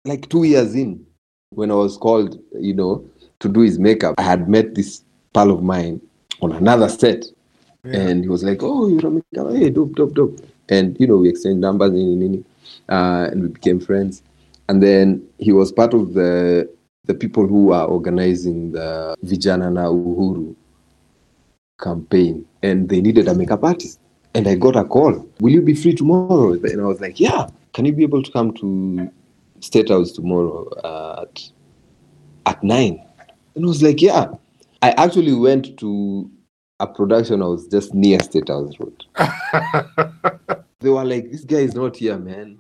like 0.06 0.28
two 0.30 0.44
years 0.44 0.76
in 0.76 1.06
when 1.52 1.72
I 1.72 1.76
was 1.76 1.98
called, 1.98 2.42
you 2.60 2.74
know, 2.74 3.06
to 3.40 3.50
do 3.50 3.62
his 3.62 3.80
makeup. 3.80 4.16
I 4.18 4.24
had 4.24 4.50
met 4.50 4.76
this 4.76 5.04
pal 5.34 5.52
of 5.52 5.62
mine 5.62 6.02
on 6.42 6.52
another 6.52 6.90
set. 6.90 7.26
Yeah. 7.86 8.00
and 8.00 8.24
he 8.24 8.30
was 8.30 8.44
like, 8.44 8.64
"Oh, 8.64 8.88
you're 8.88 9.06
a 9.06 9.12
makeup, 9.12 9.52
hey, 9.52 9.70
dope, 9.70 9.96
dope, 9.96 10.14
dope." 10.14 10.40
And 10.70 10.98
you 11.00 11.08
know, 11.08 11.18
we 11.18 11.30
exchanged 11.30 11.60
numbers, 11.60 11.92
uh, 11.92 13.30
and 13.32 13.42
we 13.42 13.48
became 13.50 13.80
friends. 13.82 14.24
And 14.70 14.82
then 14.82 15.28
he 15.38 15.52
was 15.52 15.72
part 15.74 15.94
of 15.94 16.14
the 16.14 16.70
the 17.06 17.14
people 17.14 17.46
who 17.46 17.74
are 17.74 17.86
organizing 17.86 18.72
the 18.72 19.14
Vijana 19.26 19.70
na 19.72 19.88
Uhuru 19.90 20.56
campaign, 21.82 22.46
and 22.62 22.88
they 22.88 23.02
needed 23.02 23.28
a 23.28 23.36
makeup 23.36 23.64
artist. 23.64 24.00
And 24.34 24.48
I 24.48 24.56
got 24.56 24.76
a 24.78 24.86
call. 24.86 25.28
Will 25.42 25.52
you 25.52 25.62
be 25.62 25.76
free 25.76 25.94
tomorrow? 25.94 26.54
And 26.54 26.82
I 26.82 26.86
was 26.86 27.02
like, 27.02 27.20
Yeah. 27.20 27.48
Can 27.74 27.86
you 27.86 27.94
be 27.94 28.04
able 28.04 28.24
to 28.24 28.32
come 28.32 28.54
to 28.54 29.10
State 29.60 29.90
House 29.90 30.12
tomorrow 30.12 30.70
at 31.22 31.50
at 32.46 32.64
nine? 32.64 33.04
And 33.56 33.66
I 33.66 33.68
was 33.68 33.84
like, 33.84 34.02
Yeah. 34.02 34.32
I 34.82 34.92
actually 34.92 35.34
went 35.34 35.78
to 35.80 36.30
a 36.80 36.88
production 36.88 37.42
house 37.42 37.68
just 37.68 37.94
near 37.94 38.20
State 38.20 38.50
House 38.50 38.74
Road. 38.80 39.06
They 40.84 40.90
were 40.90 41.06
like, 41.06 41.32
"This 41.32 41.46
guy 41.46 41.60
is 41.60 41.76
not 41.76 41.96
here, 41.96 42.18
man." 42.18 42.60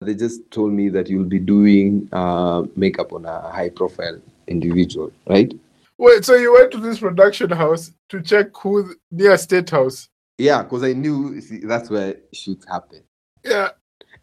They 0.00 0.14
just 0.14 0.48
told 0.52 0.72
me 0.72 0.88
that 0.90 1.08
you'll 1.08 1.24
be 1.24 1.40
doing 1.40 2.08
uh, 2.12 2.62
makeup 2.76 3.12
on 3.12 3.24
a 3.24 3.50
high-profile 3.50 4.20
individual, 4.46 5.10
right? 5.28 5.52
Wait, 5.98 6.24
so 6.24 6.34
you 6.34 6.52
went 6.52 6.70
to 6.70 6.78
this 6.78 7.00
production 7.00 7.50
house 7.50 7.92
to 8.10 8.22
check 8.22 8.48
who 8.56 8.94
near 9.10 9.36
State 9.36 9.70
House? 9.70 10.08
Yeah, 10.38 10.62
because 10.62 10.84
I 10.84 10.92
knew 10.92 11.40
see, 11.40 11.58
that's 11.58 11.90
where 11.90 12.16
shoots 12.32 12.64
happen. 12.68 13.02
Yeah. 13.44 13.70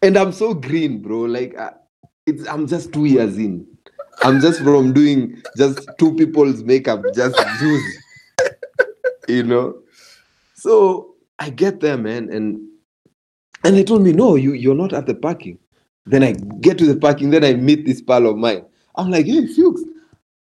And 0.00 0.16
I'm 0.16 0.32
so 0.32 0.54
green, 0.54 1.02
bro. 1.02 1.20
Like, 1.20 1.56
uh, 1.58 1.72
it's 2.26 2.46
I'm 2.48 2.66
just 2.66 2.92
two 2.92 3.04
years 3.04 3.36
in. 3.36 3.66
I'm 4.22 4.40
just 4.40 4.60
from 4.62 4.92
doing 4.92 5.42
just 5.56 5.88
two 5.98 6.14
people's 6.14 6.62
makeup, 6.62 7.02
just 7.14 7.36
juice, 7.58 7.98
you 9.28 9.42
know. 9.42 9.74
So 10.54 11.14
I 11.38 11.50
get 11.50 11.80
there, 11.80 11.98
man, 11.98 12.30
and 12.30 12.60
and 13.64 13.76
they 13.76 13.84
told 13.84 14.02
me, 14.02 14.12
no, 14.12 14.36
you 14.36 14.52
you're 14.52 14.74
not 14.74 14.92
at 14.92 15.06
the 15.06 15.14
parking. 15.14 15.58
Then 16.06 16.22
I 16.22 16.32
get 16.60 16.78
to 16.78 16.86
the 16.86 16.96
parking, 16.96 17.30
then 17.30 17.44
I 17.44 17.54
meet 17.54 17.86
this 17.86 18.02
pal 18.02 18.26
of 18.26 18.36
mine. 18.36 18.64
I'm 18.96 19.10
like, 19.10 19.26
hey, 19.26 19.46
Fuchs, 19.46 19.82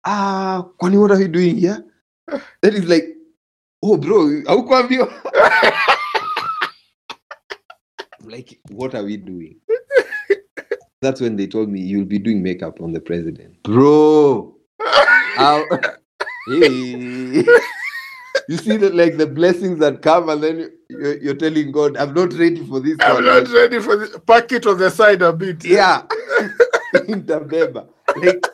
ah, 0.05 0.65
Kwani, 0.81 1.01
what 1.01 1.11
are 1.11 1.21
you 1.21 1.29
doing 1.29 1.57
here? 1.57 1.85
Then 2.63 2.73
he's 2.75 2.89
like, 2.89 3.05
oh, 3.83 3.97
bro, 3.97 4.43
haukuambiwa? 4.47 5.13
I'm 8.21 8.29
like, 8.29 8.61
what 8.71 8.95
are 8.95 9.03
we 9.03 9.17
doing? 9.17 9.57
That's 11.01 11.21
when 11.21 11.37
they 11.37 11.47
told 11.47 11.69
me 11.69 11.81
you'll 11.81 12.05
be 12.05 12.19
doing 12.19 12.43
makeup 12.43 12.81
on 12.81 12.93
the 12.93 13.01
president. 13.01 13.63
Bro, 13.63 14.57
Hey. 16.49 17.45
You 18.49 18.57
see 18.57 18.77
that 18.79 18.95
like 18.95 19.17
the 19.19 19.27
blessings 19.27 19.79
that 19.79 20.03
come, 20.03 20.29
and 20.31 20.43
then 20.43 20.73
you're, 20.89 21.19
you're 21.19 21.35
telling 21.35 21.71
God, 21.71 21.97
I'm 21.97 22.15
not 22.15 22.33
ready 22.33 22.65
for 22.67 22.81
this 22.81 22.97
I'm 23.01 23.17
one. 23.17 23.25
not 23.27 23.49
ready 23.51 23.79
for 23.79 23.97
this. 23.97 24.17
Pack 24.27 24.51
it 24.53 24.67
on 24.67 24.79
the 24.79 24.91
side 24.91 25.23
a 25.23 25.33
bit. 25.33 25.65
Yeah. 25.65 26.03
Intermember. 26.95 27.87
Like, 28.17 28.45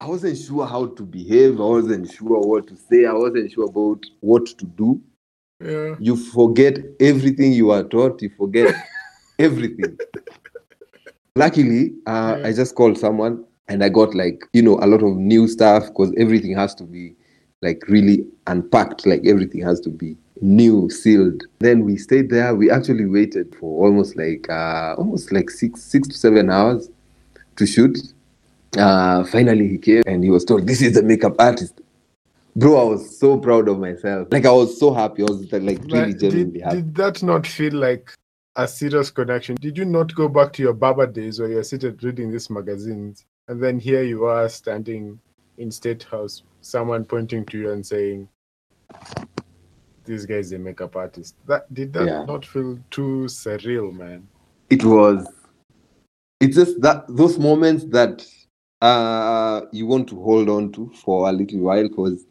I 0.00 0.06
wasn't 0.06 0.36
sure 0.38 0.66
how 0.66 0.86
to 0.86 1.02
behave. 1.02 1.58
I 1.60 1.64
wasn't 1.64 2.12
sure 2.12 2.40
what 2.40 2.66
to 2.68 2.76
say. 2.76 3.06
I 3.06 3.12
wasn't 3.12 3.50
sure 3.52 3.64
about 3.68 4.04
what 4.20 4.46
to 4.46 4.64
do. 4.66 5.00
Yeah. 5.62 5.94
You 5.98 6.16
forget 6.16 6.78
everything 7.00 7.52
you 7.52 7.70
are 7.70 7.82
taught. 7.82 8.20
You 8.22 8.30
forget 8.36 8.74
everything. 9.38 9.98
Luckily, 11.36 11.94
uh, 12.06 12.36
Yeah. 12.40 12.46
I 12.48 12.52
just 12.52 12.74
called 12.74 12.98
someone 12.98 13.44
and 13.68 13.82
I 13.84 13.88
got 13.88 14.14
like, 14.14 14.42
you 14.52 14.62
know, 14.62 14.78
a 14.82 14.86
lot 14.86 15.02
of 15.02 15.16
new 15.16 15.48
stuff 15.48 15.86
because 15.88 16.12
everything 16.18 16.54
has 16.56 16.74
to 16.76 16.84
be 16.84 17.14
like 17.62 17.82
really 17.88 18.26
unpacked. 18.46 19.06
Like 19.06 19.26
everything 19.26 19.62
has 19.62 19.80
to 19.80 19.90
be 19.90 20.16
new, 20.40 20.88
sealed. 20.90 21.42
Then 21.58 21.84
we 21.84 21.96
stayed 21.96 22.30
there. 22.30 22.54
We 22.54 22.70
actually 22.70 23.06
waited 23.06 23.54
for 23.56 23.86
almost 23.86 24.16
like, 24.16 24.48
uh, 24.48 24.94
almost 24.96 25.32
like 25.32 25.50
six, 25.50 25.82
six 25.82 26.08
to 26.08 26.14
seven 26.14 26.50
hours 26.50 26.88
to 27.56 27.66
shoot. 27.66 27.98
Uh, 28.76 29.24
finally, 29.24 29.68
he 29.68 29.78
came 29.78 30.02
and 30.06 30.22
he 30.22 30.30
was 30.30 30.44
told, 30.44 30.66
"This 30.66 30.80
is 30.80 30.94
the 30.94 31.02
makeup 31.02 31.34
artist." 31.38 31.80
Bro, 32.56 32.80
I 32.80 32.84
was 32.84 33.18
so 33.18 33.38
proud 33.38 33.68
of 33.68 33.78
myself. 33.78 34.28
Like 34.30 34.46
I 34.46 34.50
was 34.52 34.78
so 34.78 34.92
happy. 34.92 35.22
I 35.22 35.26
was 35.30 35.52
like 35.52 35.62
really 35.84 36.12
But 36.12 36.18
genuinely 36.18 36.52
did, 36.52 36.62
happy. 36.62 36.76
did 36.76 36.94
that 36.96 37.22
not 37.22 37.46
feel 37.46 37.74
like 37.74 38.12
a 38.56 38.66
serious 38.66 39.10
connection? 39.10 39.56
Did 39.60 39.78
you 39.78 39.84
not 39.84 40.14
go 40.14 40.28
back 40.28 40.52
to 40.54 40.62
your 40.62 40.72
Baba 40.72 41.06
days 41.06 41.38
where 41.40 41.48
you're 41.48 41.62
seated 41.62 42.02
reading 42.02 42.30
these 42.30 42.50
magazines 42.50 43.24
and 43.48 43.62
then 43.62 43.78
here 43.78 44.02
you 44.02 44.24
are 44.24 44.48
standing 44.48 45.18
in 45.58 45.70
State 45.70 46.02
House, 46.04 46.42
someone 46.60 47.04
pointing 47.04 47.44
to 47.46 47.58
you 47.58 47.70
and 47.72 47.84
saying, 47.86 48.28
This 50.04 50.24
guy's 50.26 50.52
a 50.52 50.58
makeup 50.58 50.96
artist. 50.96 51.34
That 51.46 51.72
did 51.72 51.92
that 51.92 52.06
Yeah. 52.06 52.24
not 52.24 52.44
feel 52.44 52.78
too 52.90 53.26
surreal, 53.28 53.92
man? 53.92 54.26
it 54.70 54.84
was 54.84 55.26
it's 56.38 56.54
just 56.54 56.80
that 56.80 57.04
those 57.08 57.38
moments 57.40 57.84
that 57.86 58.24
uh 58.82 59.62
you 59.72 59.84
want 59.84 60.08
to 60.08 60.14
hold 60.22 60.48
on 60.48 60.70
to 60.70 60.88
for 60.94 61.28
a 61.28 61.32
little 61.32 61.58
while 61.58 61.82
because 61.88 62.24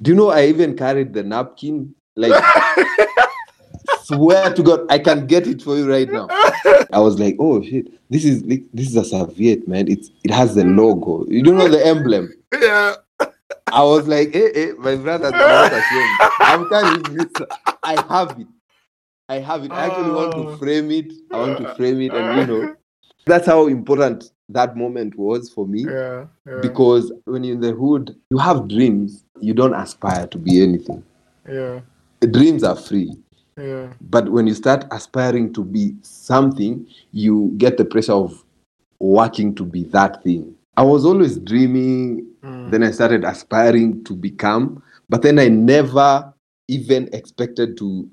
do 0.00 0.12
you 0.12 0.16
know 0.16 0.30
i 0.30 0.44
even 0.46 0.76
carried 0.76 1.12
the 1.12 1.24
napkin 1.24 1.92
like 2.14 2.32
swear 4.04 4.52
to 4.54 4.62
God, 4.62 4.86
I 4.90 4.98
can 4.98 5.26
get 5.26 5.46
it 5.46 5.62
for 5.62 5.76
you 5.76 5.90
right 5.90 6.10
now. 6.10 6.28
I 6.92 6.98
was 6.98 7.18
like, 7.18 7.36
oh 7.38 7.62
shit, 7.62 7.88
this 8.10 8.24
is 8.24 8.42
this 8.44 8.88
is 8.88 8.96
a 8.96 9.04
serviette, 9.04 9.66
man. 9.66 9.88
It's 9.88 10.10
it 10.24 10.30
has 10.30 10.54
the 10.54 10.64
logo. 10.64 11.24
You 11.28 11.42
don't 11.42 11.56
know 11.56 11.68
the 11.68 11.84
emblem. 11.84 12.32
Yeah. 12.60 12.94
I 13.72 13.82
was 13.82 14.06
like, 14.06 14.32
hey, 14.32 14.50
hey, 14.54 14.72
my 14.78 14.96
brother, 14.96 15.26
I'm 15.28 15.32
not 15.32 15.72
ashamed. 15.72 16.68
Carrying 16.70 17.02
this. 17.16 17.46
I 17.82 18.04
have 18.08 18.38
it. 18.38 18.46
I 19.28 19.36
have 19.38 19.64
it. 19.64 19.72
I 19.72 19.86
actually 19.86 20.10
want 20.10 20.34
Oh. 20.34 20.50
to 20.52 20.56
frame 20.58 20.90
it. 20.90 21.12
I 21.30 21.38
want 21.38 21.58
to 21.58 21.74
frame 21.74 22.00
it, 22.02 22.12
and 22.12 22.40
you 22.40 22.46
know, 22.46 22.74
that's 23.24 23.46
how 23.46 23.66
important 23.68 24.30
that 24.50 24.76
moment 24.76 25.16
was 25.16 25.48
for 25.48 25.66
me. 25.66 25.84
Yeah. 25.84 26.26
Yeah. 26.46 26.58
Because 26.60 27.10
when 27.24 27.44
you're 27.44 27.54
in 27.54 27.60
the 27.60 27.72
hood, 27.72 28.14
you 28.30 28.38
have 28.38 28.68
dreams. 28.68 29.24
You 29.40 29.54
don't 29.54 29.74
aspire 29.74 30.26
to 30.26 30.38
be 30.38 30.62
anything. 30.62 31.02
yeah. 31.48 31.80
Dreams 32.30 32.62
are 32.62 32.76
free. 32.76 33.16
Yeah. 33.58 33.92
But 34.00 34.30
when 34.30 34.46
you 34.46 34.54
start 34.54 34.84
aspiring 34.92 35.52
to 35.54 35.64
be 35.64 35.94
something, 36.02 36.86
you 37.12 37.52
get 37.56 37.76
the 37.78 37.84
pressure 37.84 38.12
of 38.12 38.44
working 39.00 39.54
to 39.56 39.64
be 39.64 39.82
that 39.84 40.22
thing. 40.22 40.54
I 40.76 40.82
was 40.82 41.04
always 41.04 41.38
dreaming, 41.38 42.26
Mm. 42.42 42.70
then 42.70 42.82
I 42.82 42.90
started 42.90 43.24
aspiring 43.24 44.04
to 44.04 44.14
become, 44.14 44.82
but 45.08 45.22
then 45.22 45.38
I 45.38 45.48
never 45.48 46.32
even 46.68 47.08
expected 47.12 47.76
to 47.78 48.08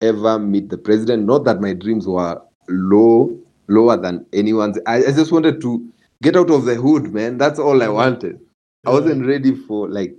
ever 0.00 0.38
meet 0.38 0.68
the 0.68 0.78
president. 0.78 1.24
Not 1.24 1.44
that 1.44 1.60
my 1.60 1.72
dreams 1.74 2.06
were 2.06 2.40
low, 2.68 3.36
lower 3.68 3.96
than 3.96 4.24
anyone's. 4.32 4.78
I, 4.86 4.98
I 4.98 5.12
just 5.12 5.32
wanted 5.32 5.60
to 5.62 5.86
get 6.22 6.36
out 6.36 6.50
of 6.50 6.64
the 6.64 6.76
hood, 6.76 7.12
man. 7.12 7.38
That's 7.38 7.58
all 7.58 7.82
I 7.82 7.88
wanted. 7.88 8.40
I 8.86 8.90
wasn't 8.90 9.26
ready 9.26 9.54
for 9.54 9.88
like 9.88 10.14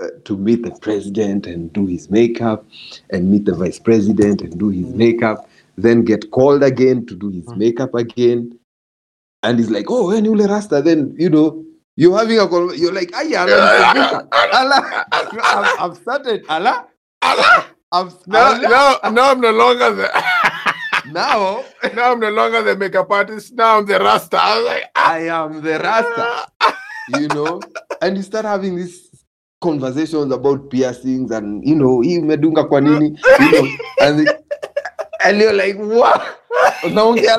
uh, 0.00 0.08
to 0.24 0.36
meet 0.36 0.62
the 0.62 0.72
president 0.72 1.46
and 1.46 1.72
do 1.72 1.86
his 1.86 2.10
makeup 2.10 2.66
and 3.10 3.30
meet 3.30 3.44
the 3.44 3.54
vice 3.54 3.78
president 3.78 4.42
and 4.42 4.58
do 4.58 4.68
his 4.68 4.86
makeup 4.88 5.48
then 5.76 6.04
get 6.04 6.30
called 6.30 6.62
again 6.62 7.06
to 7.06 7.14
do 7.16 7.28
his 7.30 7.46
Mm. 7.46 7.56
makeup 7.56 7.94
again 7.94 8.58
and 9.44 9.58
he's 9.58 9.70
like 9.70 9.86
oh 9.90 10.08
when 10.08 10.24
you 10.24 10.34
rasta 10.46 10.82
then 10.82 11.14
you 11.18 11.30
know 11.30 11.62
you're 11.96 12.16
having 12.18 12.38
a 12.40 12.46
call 12.48 12.74
you're 12.74 12.92
like 12.92 13.14
aya 13.14 13.40
Allah, 13.46 14.26
Allah, 14.52 15.04
I've, 15.12 15.80
I've 15.80 15.96
started. 15.96 16.44
Allah 16.48 16.86
I've 17.92 18.12
Now, 18.26 18.52
Allah. 18.58 18.68
now, 18.68 19.10
now 19.10 19.30
I'm 19.30 19.40
no 19.40 19.50
longer 19.52 19.94
the 19.94 20.08
now 21.12 21.62
now 21.94 22.12
I'm 22.12 22.20
no 22.20 22.30
longer 22.30 22.62
the 22.62 22.74
makeup 22.76 23.10
artist. 23.10 23.52
Now 23.54 23.78
I'm 23.78 23.86
the 23.86 23.98
Rasta. 24.00 24.36
I 24.40 24.56
was 24.58 24.66
like, 24.66 24.84
ah, 24.96 25.12
I 25.12 25.18
am 25.28 25.62
the 25.62 25.78
rasta. 25.78 26.48
You 27.20 27.28
know? 27.28 27.60
And 28.00 28.16
you 28.16 28.22
start 28.22 28.46
having 28.46 28.76
these 28.76 29.24
conversations 29.62 30.32
about 30.32 30.70
piercings 30.70 31.30
and 31.30 31.62
you 31.68 31.74
know 31.76 32.00
hii 32.00 32.18
umedunga 32.18 32.64
kwa 32.64 32.80
nini? 32.80 33.18
You 33.40 33.52
know? 33.52 33.68
And, 34.00 34.18
the- 34.26 34.38
and 35.24 35.38
you're 35.38 35.52
like 35.52 35.76
what 35.78 36.22
unaongea 36.84 37.36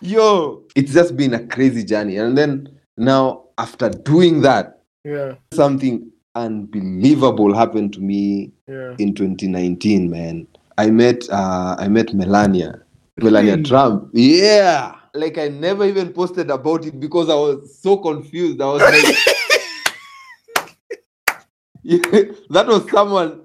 yo. 0.00 0.64
It's 0.74 0.92
just 0.92 1.16
been 1.16 1.34
a 1.34 1.46
crazy 1.46 1.84
journey. 1.84 2.16
And 2.16 2.36
then 2.36 2.68
now 2.96 3.44
after 3.58 3.88
doing 3.90 4.40
that 4.42 4.82
yeah, 5.04 5.34
something 5.52 6.10
unbelievable 6.34 7.54
happened 7.54 7.92
to 7.94 8.00
me 8.00 8.52
yeah. 8.68 8.94
in 8.98 9.14
2019 9.14 10.10
man. 10.10 10.46
I 10.78 10.90
met 10.90 11.28
uh 11.30 11.76
i 11.78 11.88
met 11.88 12.14
melania. 12.14 12.82
Melania 13.18 13.62
trump. 13.62 14.10
Yeah. 14.12 14.94
Like 15.14 15.38
i 15.38 15.48
never 15.48 15.84
even 15.84 16.12
posted 16.12 16.50
about 16.50 16.84
it 16.86 16.98
because 17.00 17.28
i 17.28 17.34
was 17.34 17.78
so 17.80 17.96
confused. 17.96 18.60
I 18.60 18.66
was 18.66 18.82
like 18.82 19.16
Yeah, 21.82 21.98
that 22.50 22.66
was 22.66 22.90
someone 22.90 23.42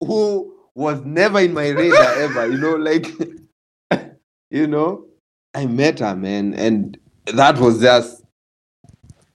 who 0.00 0.52
was 0.74 1.00
never 1.04 1.40
in 1.40 1.52
my 1.52 1.68
radar 1.68 2.14
ever 2.14 2.46
you 2.46 2.58
know 2.58 2.76
like 2.76 3.06
you 4.50 4.66
know 4.66 5.04
i 5.54 5.66
met 5.66 5.98
her 6.00 6.14
man 6.16 6.54
and 6.54 6.98
that 7.34 7.58
was 7.58 7.80
just 7.80 8.22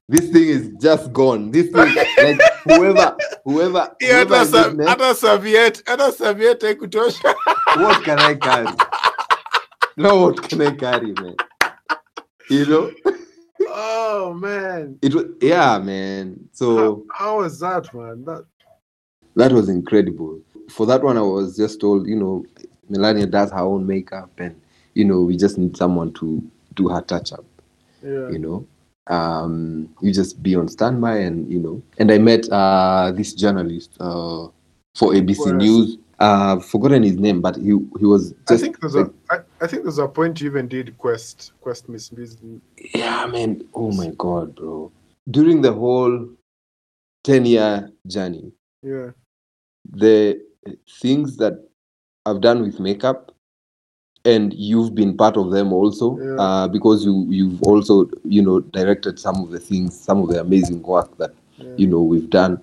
this 0.10 0.30
thing 0.32 0.48
is 0.48 0.70
just 0.82 1.12
gone 1.14 1.52
this 1.52 1.68
thing 1.72 1.94
like 1.96 2.38
whoever 2.64 3.18
whoever, 3.44 3.96
Yeah, 4.02 4.24
whoever 4.26 4.36
I 4.36 4.38
hata 4.40 4.50
sa- 4.50 4.64
did 4.70 4.78
met- 4.78 4.88
hata 4.90 5.16
serviette, 5.16 5.84
hata 5.88 6.12
serviette 6.12 7.24
what 7.78 8.04
can 8.04 8.20
I 8.20 8.36
carry? 8.36 8.68
No, 9.98 10.22
what 10.24 10.42
can 10.50 10.62
I 10.62 10.72
carry, 10.72 11.14
man? 11.14 11.36
You 12.50 12.66
know, 12.66 12.92
Oh 13.68 14.34
man. 14.34 15.00
it 15.02 15.14
was 15.14 15.26
yeah, 15.42 15.78
man. 15.80 16.50
So 16.54 16.78
How, 16.78 17.26
how 17.26 17.38
was 17.40 17.60
that, 17.60 17.94
man? 17.94 18.24
That 18.26 18.46
that 19.36 19.52
was 19.52 19.70
incredible. 19.70 20.40
For 20.70 20.86
that 20.88 21.04
one, 21.04 21.18
I 21.18 21.22
was 21.22 21.56
just 21.56 21.80
told, 21.80 22.08
you 22.08 22.16
know, 22.16 22.46
Melania 22.90 23.26
does 23.28 23.52
her 23.52 23.60
own 23.60 23.86
makeup, 23.86 24.32
and 24.38 24.60
you 24.98 25.06
know, 25.06 25.22
we 25.22 25.38
just 25.38 25.58
need 25.58 25.78
someone 25.78 26.12
to 26.14 26.42
do 26.74 26.90
her 26.90 27.02
touch 27.02 27.32
up. 27.32 27.46
yeah. 28.04 28.30
You 28.30 28.40
know, 28.40 28.68
um, 29.16 29.90
you 30.02 30.12
just 30.12 30.42
be 30.42 30.56
on 30.56 30.68
standby, 30.68 31.18
and 31.18 31.52
you 31.52 31.60
know. 31.60 31.82
And 32.00 32.12
I 32.12 32.18
met 32.18 32.50
uh, 32.50 33.12
this 33.16 33.34
journalist 33.34 33.92
uh, 34.00 34.48
for 34.96 35.14
ABC 35.14 35.40
else? 35.40 35.52
News. 35.52 35.98
Uh, 36.20 36.60
forgotten 36.60 37.04
his 37.04 37.16
name, 37.16 37.42
but 37.42 37.56
he 37.58 37.78
he 38.00 38.06
was 38.06 38.34
I 38.50 38.58
think 38.58 38.80
there's 38.80 38.96
a 38.96 39.12
I, 39.30 39.38
I 39.62 39.68
think 39.68 39.84
there's 39.84 40.00
a 40.00 40.08
point 40.08 40.42
you 40.42 40.50
even 40.50 40.68
did 40.68 40.98
Quest 40.98 41.52
Quest 41.62 41.88
Miss 41.90 42.12
Miss 42.12 42.36
Yeah, 42.96 43.28
man. 43.28 43.64
Oh 43.76 43.92
my 43.92 44.12
god, 44.18 44.56
bro. 44.56 44.92
During 45.30 45.62
the 45.62 45.72
whole 45.72 46.28
10 47.24 47.46
year 47.46 47.92
journey, 48.08 48.52
Yeah. 48.82 49.12
the 49.92 50.42
things 51.02 51.38
that 51.38 51.54
I've 52.26 52.42
done 52.42 52.64
with 52.64 52.80
makeup 52.80 53.32
and 54.28 54.54
you've 54.54 54.94
been 54.94 55.16
part 55.18 55.38
of 55.38 55.52
them 55.52 55.72
also 55.74 56.08
Yeah. 56.20 56.36
uh, 56.44 56.68
because 56.68 57.06
you 57.06 57.26
you've 57.30 57.62
also 57.64 58.10
you 58.26 58.42
know 58.48 58.60
directed 58.78 59.20
some 59.20 59.38
of 59.44 59.50
the 59.52 59.60
things 59.60 59.98
some 60.08 60.22
of 60.24 60.28
the 60.30 60.40
amazing 60.48 60.82
work 60.84 61.18
that 61.18 61.34
Yeah. 61.58 61.74
you 61.82 61.88
know 61.88 62.02
we've 62.12 62.30
done 62.30 62.54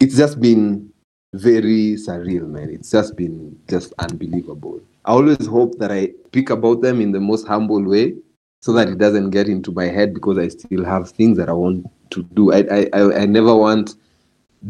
it's 0.00 0.16
just 0.16 0.40
been 0.40 0.90
very 1.34 1.96
surreal 2.06 2.46
man 2.48 2.70
it's 2.70 2.90
just 2.90 3.16
been 3.16 3.36
just 3.68 3.92
unbelievable 3.98 4.80
i 5.04 5.10
always 5.12 5.46
hope 5.46 5.78
that 5.78 5.90
i 5.92 6.02
speak 6.28 6.50
about 6.50 6.80
them 6.82 7.00
in 7.00 7.12
the 7.12 7.20
most 7.20 7.46
humble 7.46 7.82
way 7.94 8.14
so 8.60 8.72
that 8.72 8.88
it 8.88 8.98
doesn't 8.98 9.30
get 9.30 9.48
into 9.48 9.72
my 9.72 9.86
head 9.86 10.12
because 10.14 10.38
i 10.38 10.48
still 10.48 10.84
have 10.84 11.10
things 11.10 11.36
that 11.38 11.48
i 11.48 11.52
want 11.52 11.86
to 12.10 12.22
do 12.34 12.52
i 12.52 12.58
i 12.70 12.80
i, 12.92 13.22
I 13.22 13.26
never 13.26 13.54
want 13.56 13.94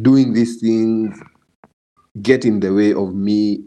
doing 0.02 0.32
these 0.32 0.60
things 0.60 1.18
get 2.22 2.44
in 2.44 2.60
the 2.60 2.72
way 2.72 2.92
of 2.92 3.14
me 3.14 3.64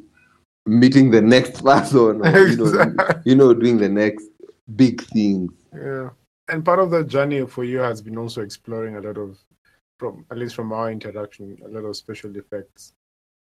meeting 0.66 1.12
the 1.12 1.22
next 1.22 1.64
person 1.64 2.22
or, 2.26 2.48
you 2.48 2.58
know 2.58 2.96
you 3.24 3.36
know 3.36 3.54
doing 3.54 3.78
the 3.78 3.90
next 3.90 4.28
big 4.76 5.02
things 5.04 5.52
Yeah. 5.74 6.10
And 6.48 6.64
part 6.64 6.80
of 6.80 6.92
that 6.92 7.08
journey 7.08 7.46
for 7.46 7.64
you 7.64 7.80
has 7.80 8.02
been 8.02 8.18
also 8.18 8.42
exploring 8.42 8.98
a 8.98 9.02
lot 9.02 9.18
of 9.18 9.38
from 10.00 10.26
at 10.32 10.38
least 10.38 10.56
from 10.56 10.72
our 10.74 10.92
interaction, 10.92 11.58
a 11.66 11.68
lot 11.68 11.86
of 11.86 11.96
special 11.96 12.36
effects. 12.36 12.94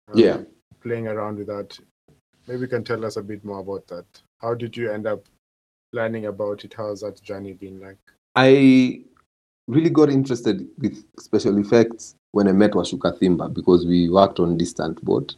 Um, 0.09 0.19
Yeah. 0.19 0.39
Playing 0.81 1.09
around 1.09 1.39
with 1.39 1.49
that. 1.49 1.79
Maybe 2.47 2.61
you 2.61 2.69
can 2.69 2.85
tell 2.85 3.05
us 3.05 3.17
a 3.17 3.23
bit 3.23 3.45
more 3.45 3.59
about 3.61 3.87
that. 3.89 4.05
How 4.39 4.55
did 4.55 4.77
you 4.77 4.91
end 4.93 5.07
up 5.07 5.25
learning 5.93 6.27
about 6.27 6.65
it? 6.65 6.75
How's 6.75 7.01
that 7.01 7.21
journey 7.23 7.55
been 7.55 7.81
like? 7.81 7.99
I 8.37 9.03
really 9.67 9.91
got 9.91 10.11
interested 10.11 10.69
with 10.79 11.05
special 11.19 11.59
effects 11.59 12.15
when 12.33 12.47
I 12.47 12.53
met 12.53 12.73
Washuka 12.73 13.19
Thimba 13.19 13.53
because 13.53 13.85
we 13.87 14.09
worked 14.09 14.39
on 14.39 14.57
Distant 14.57 15.03
Boat 15.05 15.35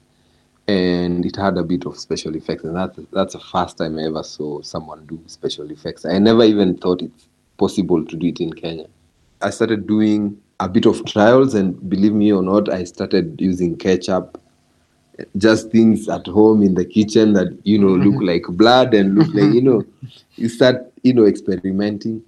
and 0.69 1.25
it 1.25 1.37
had 1.37 1.57
a 1.59 1.63
bit 1.65 1.87
of 1.87 1.99
special 1.99 2.37
effects 2.37 2.65
and 2.65 2.77
that, 2.77 2.95
that's 3.13 3.33
the 3.35 3.41
first 3.41 3.79
time 3.79 3.99
I 3.99 4.05
ever 4.05 4.23
saw 4.23 4.61
someone 4.63 5.07
do 5.07 5.19
special 5.27 5.71
effects. 5.71 6.05
I 6.05 6.19
never 6.19 6.45
even 6.45 6.77
thought 6.77 7.03
it's 7.03 7.29
possible 7.57 8.05
to 8.05 8.17
do 8.17 8.27
it 8.29 8.41
in 8.41 8.53
Kenya. 8.53 8.87
I 9.41 9.51
started 9.51 9.87
doing 9.87 10.41
a 10.61 10.69
bit 10.69 10.87
of 10.87 11.05
trials 11.07 11.55
and 11.55 11.89
believe 11.89 12.13
me 12.13 12.33
or 12.33 12.43
not, 12.43 12.69
I 12.69 12.85
started 12.85 13.41
using 13.41 13.77
ketchup 13.77 14.41
just 15.37 15.71
things 15.71 16.09
at 16.09 16.27
home 16.27 16.63
in 16.63 16.75
the 16.75 16.85
kitchen 16.85 17.33
that 17.33 17.59
you 17.65 17.79
know 17.79 17.89
look 17.97 18.23
like 18.31 18.45
blood 18.51 18.95
and 18.95 19.15
look 19.17 19.29
like 19.35 19.53
you 19.53 19.63
know 19.63 19.85
you 20.37 20.49
start 20.49 20.93
you 21.03 21.13
know 21.13 21.27
experimenting 21.27 22.23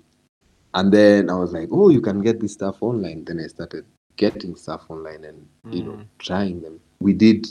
and 0.74 0.92
then 0.92 1.30
i 1.30 1.34
was 1.34 1.52
like 1.52 1.68
oh 1.70 1.88
you 1.88 2.00
can 2.00 2.20
get 2.20 2.40
this 2.40 2.52
stuff 2.54 2.82
online 2.82 3.24
then 3.24 3.40
i 3.40 3.46
started 3.46 3.84
getting 4.16 4.56
stuff 4.56 4.82
online 4.88 5.24
and 5.24 5.46
you 5.70 5.84
know 5.84 5.92
Mm. 5.92 6.04
trying 6.18 6.60
them 6.62 6.80
we 7.00 7.12
did 7.12 7.46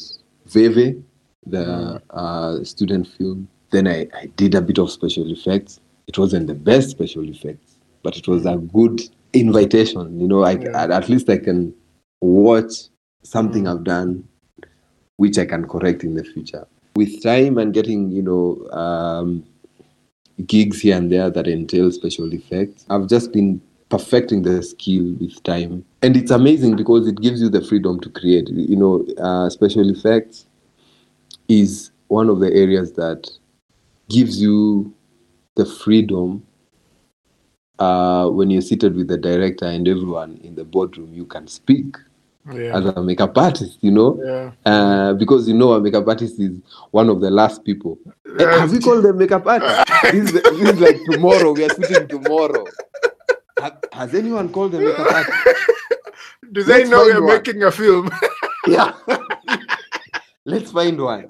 veve 0.54 1.02
the 1.46 1.64
Mm. 1.66 2.02
uh, 2.10 2.64
student 2.64 3.08
film 3.08 3.48
then 3.72 3.88
I, 3.88 4.08
I 4.14 4.26
did 4.36 4.56
a 4.56 4.62
bit 4.62 4.78
of 4.80 4.92
special 4.92 5.32
effects 5.32 5.80
it 6.08 6.18
wasn't 6.18 6.48
the 6.48 6.56
best 6.56 6.90
special 6.92 7.24
effects 7.30 7.78
but 8.04 8.18
it 8.18 8.28
was 8.28 8.46
a 8.46 8.58
good 8.58 9.02
invitation 9.34 10.20
you 10.20 10.28
know 10.28 10.44
I, 10.44 10.52
Yeah. 10.54 10.82
at, 10.84 10.92
at 10.92 11.10
least 11.10 11.30
i 11.30 11.38
can 11.38 11.74
watch 12.22 12.74
something 13.24 13.64
Mm. 13.64 13.72
i've 13.72 13.84
done 13.84 14.24
which 15.18 15.38
I 15.38 15.46
can 15.46 15.68
correct 15.68 16.06
in 16.06 16.14
the 16.16 16.24
future. 16.24 16.66
With 16.96 17.22
time 17.22 17.58
and 17.58 17.74
getting, 17.74 18.10
you 18.10 18.22
know, 18.22 18.70
um, 18.72 19.44
gigs 20.46 20.80
here 20.80 20.96
and 20.96 21.12
there 21.12 21.30
that 21.30 21.46
entail 21.46 21.92
special 21.92 22.32
effects, 22.34 22.86
I've 22.90 23.08
just 23.10 23.34
been 23.34 23.60
perfecting 23.90 24.44
the 24.44 24.62
skill 24.64 25.14
with 25.20 25.42
time. 25.44 25.84
And 26.02 26.16
it's 26.16 26.32
amazing 26.32 26.76
because 26.76 27.08
it 27.08 27.20
gives 27.22 27.42
you 27.42 27.50
the 27.50 27.62
freedom 27.62 28.00
to 28.02 28.10
create. 28.10 28.48
You 28.50 28.76
know, 28.76 29.06
uh, 29.18 29.50
special 29.50 29.90
effects 29.90 30.46
is 31.48 31.92
one 32.08 32.30
of 32.30 32.40
the 32.40 32.54
areas 32.54 32.94
that 32.94 33.30
gives 34.10 34.42
you 34.42 34.94
the 35.56 35.66
freedom 35.66 36.44
uh, 37.80 38.28
when 38.30 38.50
you're 38.50 38.62
seated 38.62 38.96
with 38.96 39.08
the 39.08 39.18
director 39.18 39.66
and 39.66 39.88
everyone 39.88 40.40
in 40.44 40.56
the 40.56 40.64
boardroom, 40.64 41.14
you 41.14 41.26
can 41.26 41.48
speak 41.48 41.96
Yeah. 42.52 42.78
as 42.78 42.86
a 42.86 43.02
makeup 43.02 43.38
artist, 43.38 43.78
you 43.82 43.92
know, 43.92 44.20
yeah. 44.24 44.52
uh, 44.66 45.14
because 45.14 45.48
you 45.48 45.54
know 45.54 45.74
a 45.74 45.80
makeup 45.80 46.08
artist 46.08 46.40
is 46.40 46.52
one 46.92 47.10
of 47.10 47.22
the 47.22 47.30
last 47.30 47.64
people. 47.64 47.98
Eh, 48.40 48.60
have 48.60 48.74
you 48.74 48.80
called 48.80 49.04
them 49.04 49.18
makeup 49.18 49.46
artist? 49.46 49.88
this, 50.12 50.32
is, 50.32 50.32
this 50.34 50.70
is 50.74 50.80
like 50.80 50.98
tomorrow. 51.10 51.54
We 51.54 51.64
are 51.64 51.70
shooting 51.70 52.08
tomorrow. 52.08 52.66
Ha- 53.60 53.78
has 53.94 54.14
anyone 54.16 54.50
called 54.52 54.72
them? 54.74 54.84
Do 56.52 56.64
they 56.64 56.80
Let's 56.80 56.90
know 56.90 57.06
you're 57.06 57.24
one. 57.24 57.38
making 57.38 57.64
a 57.64 57.72
film? 57.72 58.10
Yeah. 58.68 58.94
Let's 60.46 60.72
find 60.72 61.00
one. 61.02 61.30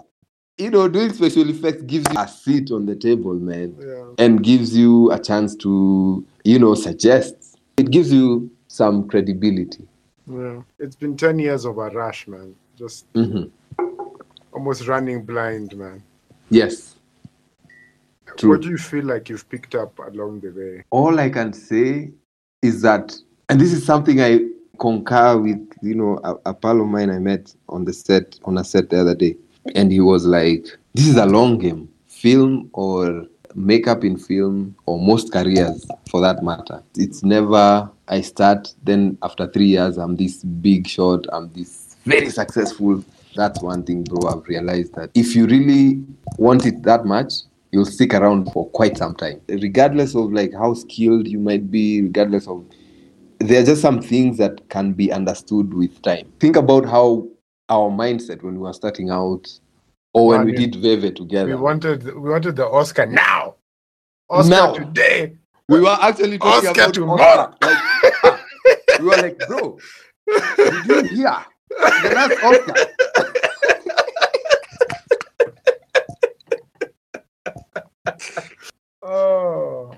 You 0.58 0.72
know, 0.72 0.90
doing 0.90 1.14
special 1.14 1.50
effects 1.50 1.84
gives 1.84 2.06
you 2.12 2.20
a 2.20 2.28
seat 2.28 2.72
on 2.72 2.86
the 2.86 2.96
table, 2.96 3.36
man, 3.36 3.78
yeah. 3.80 4.26
and 4.26 4.44
gives 4.44 4.76
you 4.76 5.10
a 5.12 5.20
chance 5.20 5.56
to, 5.58 6.26
you 6.44 6.60
know, 6.60 6.74
suggest. 6.76 7.58
It 7.78 7.92
gives 7.92 8.12
you 8.12 8.52
some 8.68 9.08
credibility. 9.08 9.88
Yeah. 10.28 10.62
It's 10.80 10.98
been 10.98 11.16
10 11.16 11.40
years 11.40 11.64
of 11.66 11.78
a 11.78 11.90
rush, 11.92 12.28
man. 12.28 12.56
Just 12.78 13.06
hmm 13.14 13.44
almost 14.52 14.88
running 14.88 15.24
blind, 15.24 15.78
man. 15.78 16.04
Yes. 16.50 16.96
True. 18.38 18.50
What 18.52 18.62
do 18.62 18.70
you 18.70 18.78
feel 18.78 19.06
like 19.06 19.30
you've 19.30 19.48
picked 19.48 19.76
up 19.76 19.98
along 20.00 20.42
the 20.42 20.50
way? 20.52 20.84
all 20.90 21.20
I 21.20 21.30
can 21.30 21.54
say 21.54 22.12
is 22.62 22.82
that, 22.82 23.16
and 23.50 23.60
this 23.60 23.74
is 23.74 23.86
something 23.86 24.22
I 24.22 24.40
concur 24.80 25.38
with, 25.38 25.68
you 25.82 25.96
know, 25.96 26.20
a, 26.24 26.36
a 26.50 26.54
pal 26.54 26.82
of 26.82 26.88
mine 26.88 27.10
I 27.10 27.20
met 27.20 27.54
on 27.68 27.86
the 27.86 27.94
set, 27.94 28.40
on 28.46 28.58
a 28.58 28.64
set 28.64 28.90
the 28.90 29.02
other 29.02 29.16
day. 29.16 29.36
And 29.76 29.92
he 29.92 30.00
was 30.00 30.26
like, 30.26 30.68
this 30.94 31.08
is 31.08 31.18
a 31.18 31.26
long 31.26 31.58
game. 31.58 31.90
Film 32.08 32.70
or 32.74 33.26
makeup 33.56 34.04
in 34.04 34.18
film, 34.18 34.76
or 34.86 35.00
most 35.00 35.32
careers 35.32 35.86
for 36.10 36.22
that 36.22 36.44
matter. 36.44 36.84
It's 36.96 37.24
never, 37.24 37.90
I 38.08 38.22
start, 38.22 38.74
then 38.84 39.18
after 39.24 39.48
three 39.48 39.68
years, 39.68 39.98
I'm 39.98 40.16
this 40.16 40.44
big 40.44 40.88
shot, 40.88 41.26
I'm 41.32 41.52
this 41.54 41.96
very 42.06 42.30
successful. 42.30 43.04
That's 43.36 43.62
one 43.62 43.84
thing, 43.84 44.04
bro. 44.04 44.30
I've 44.30 44.48
realized 44.48 44.96
that 44.96 45.12
if 45.14 45.36
you 45.36 45.46
really 45.46 46.04
want 46.38 46.66
it 46.66 46.84
that 46.84 47.06
much, 47.06 47.34
you'll 47.72 47.86
stick 47.86 48.14
around 48.14 48.52
for 48.52 48.68
quite 48.72 48.98
some 48.98 49.16
time 49.16 49.40
regardless 49.50 50.16
of 50.16 50.32
like 50.32 50.52
how 50.54 50.74
skilled 50.74 51.28
you 51.28 51.40
might 51.40 51.70
be 51.70 52.02
regardless 52.02 52.48
of 52.48 52.66
there 53.40 53.62
are 53.62 53.66
just 53.66 53.82
some 53.82 54.02
things 54.02 54.38
that 54.38 54.68
can 54.70 54.92
be 54.94 55.12
understood 55.12 55.74
with 55.74 56.02
time 56.02 56.32
think 56.40 56.56
about 56.56 56.86
how 56.86 57.28
our 57.70 57.90
mindset 57.90 58.42
when 58.44 58.54
we 58.56 58.60
were 58.60 58.74
starting 58.74 59.10
out 59.10 59.48
or 60.14 60.28
when 60.30 60.40
Man, 60.40 60.46
we 60.48 60.54
did 60.68 60.76
veve 60.82 61.14
together 61.14 61.50
We 61.50 61.56
wanted 61.56 62.04
we 62.04 62.30
wanted 62.30 62.56
the 62.56 62.66
Oscar 62.68 63.06
now. 63.06 63.56
Oscar 64.30 64.50
Now. 64.50 64.74
today. 64.74 65.38
we 65.68 65.82
were 65.82 65.98
actually 66.02 66.40
talking 66.40 66.70
Oscar 66.70 66.82
about 66.84 66.94
tomorrow. 66.94 67.22
Oscar. 67.22 67.68
Like, 67.68 68.14
ah, 68.24 68.46
we 69.00 69.06
were 69.06 69.18
like 69.18 69.38
bro 69.48 69.78
did 70.28 70.86
you 70.88 71.04
hear 71.16 71.36
the 71.70 72.12
last 72.16 72.44
Oscar 72.44 73.29
Oh. 79.12 79.92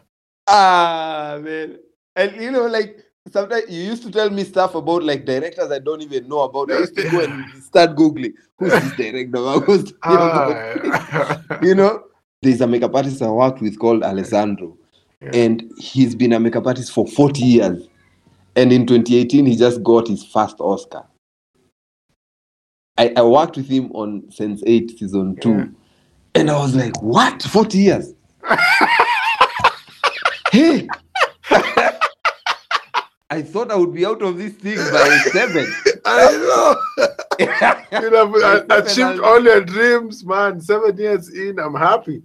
Ah 0.47 1.38
man. 1.41 1.78
And 2.15 2.36
you 2.41 2.52
know, 2.52 2.65
like 2.67 2.97
sometimes 3.32 3.69
you 3.69 3.84
used 3.84 4.04
to 4.04 4.12
tell 4.12 4.30
me 4.30 4.43
stuff 4.43 4.76
about 4.76 5.04
like 5.04 5.26
directors 5.26 5.71
I 5.71 5.80
don't 5.80 6.02
even 6.02 6.28
know 6.30 6.41
about. 6.41 6.71
I 6.71 6.80
used 6.80 6.95
to 6.97 7.10
go 7.10 7.19
and 7.24 7.63
start 7.63 7.95
googling 7.95 8.34
who's 8.58 8.71
this 8.71 8.93
director. 8.95 9.38
Who's 9.65 9.93
Ah. 10.04 11.41
you 11.62 11.76
know, 11.76 12.04
there's 12.41 12.62
a 12.62 12.67
makeup 12.67 12.95
artist 12.95 13.21
I 13.21 13.30
worked 13.30 13.62
with 13.62 13.78
called 13.80 14.04
Alessandro, 14.04 14.78
Yeah. 15.21 15.32
and 15.34 15.71
he's 15.78 16.15
been 16.15 16.34
a 16.34 16.39
makeup 16.39 16.65
artist 16.67 16.91
for 16.91 17.06
40 17.08 17.41
years. 17.41 17.88
And 18.56 18.74
in 18.74 18.86
2018, 18.86 19.45
he 19.45 19.56
just 19.56 19.82
got 19.84 20.08
his 20.10 20.26
first 20.26 20.58
Oscar. 20.60 21.04
I, 22.97 23.13
I 23.15 23.21
worked 23.21 23.56
with 23.56 23.69
him 23.69 23.91
on 23.93 24.30
Sense 24.30 24.62
8 24.65 25.00
season 25.00 25.38
2, 25.38 25.50
Yeah. 25.50 25.65
and 26.36 26.52
I 26.52 26.60
was 26.60 26.76
like, 26.76 27.02
what? 27.02 27.41
40 27.41 27.78
years? 27.78 28.13
Hey! 30.52 30.88
I 33.30 33.42
thought 33.42 33.72
I 33.72 33.76
would 33.76 33.94
be 33.94 34.06
out 34.06 34.22
of 34.22 34.38
this 34.38 34.54
thing 34.54 34.76
by 34.78 35.18
seven. 35.32 35.66
I 36.06 36.32
know. 36.32 36.76
You 37.92 38.10
know, 38.12 38.28
but 38.28 38.44
I, 38.44 38.60
By 38.62 38.76
I 38.78 38.86
seven, 38.86 39.12
achieved 39.14 39.24
all 39.26 39.44
your 39.44 39.62
dreams, 39.62 40.24
man. 40.24 40.62
Seven 40.62 40.96
years 40.98 41.30
in, 41.30 41.58
I'm 41.60 41.74
happy. 41.74 42.22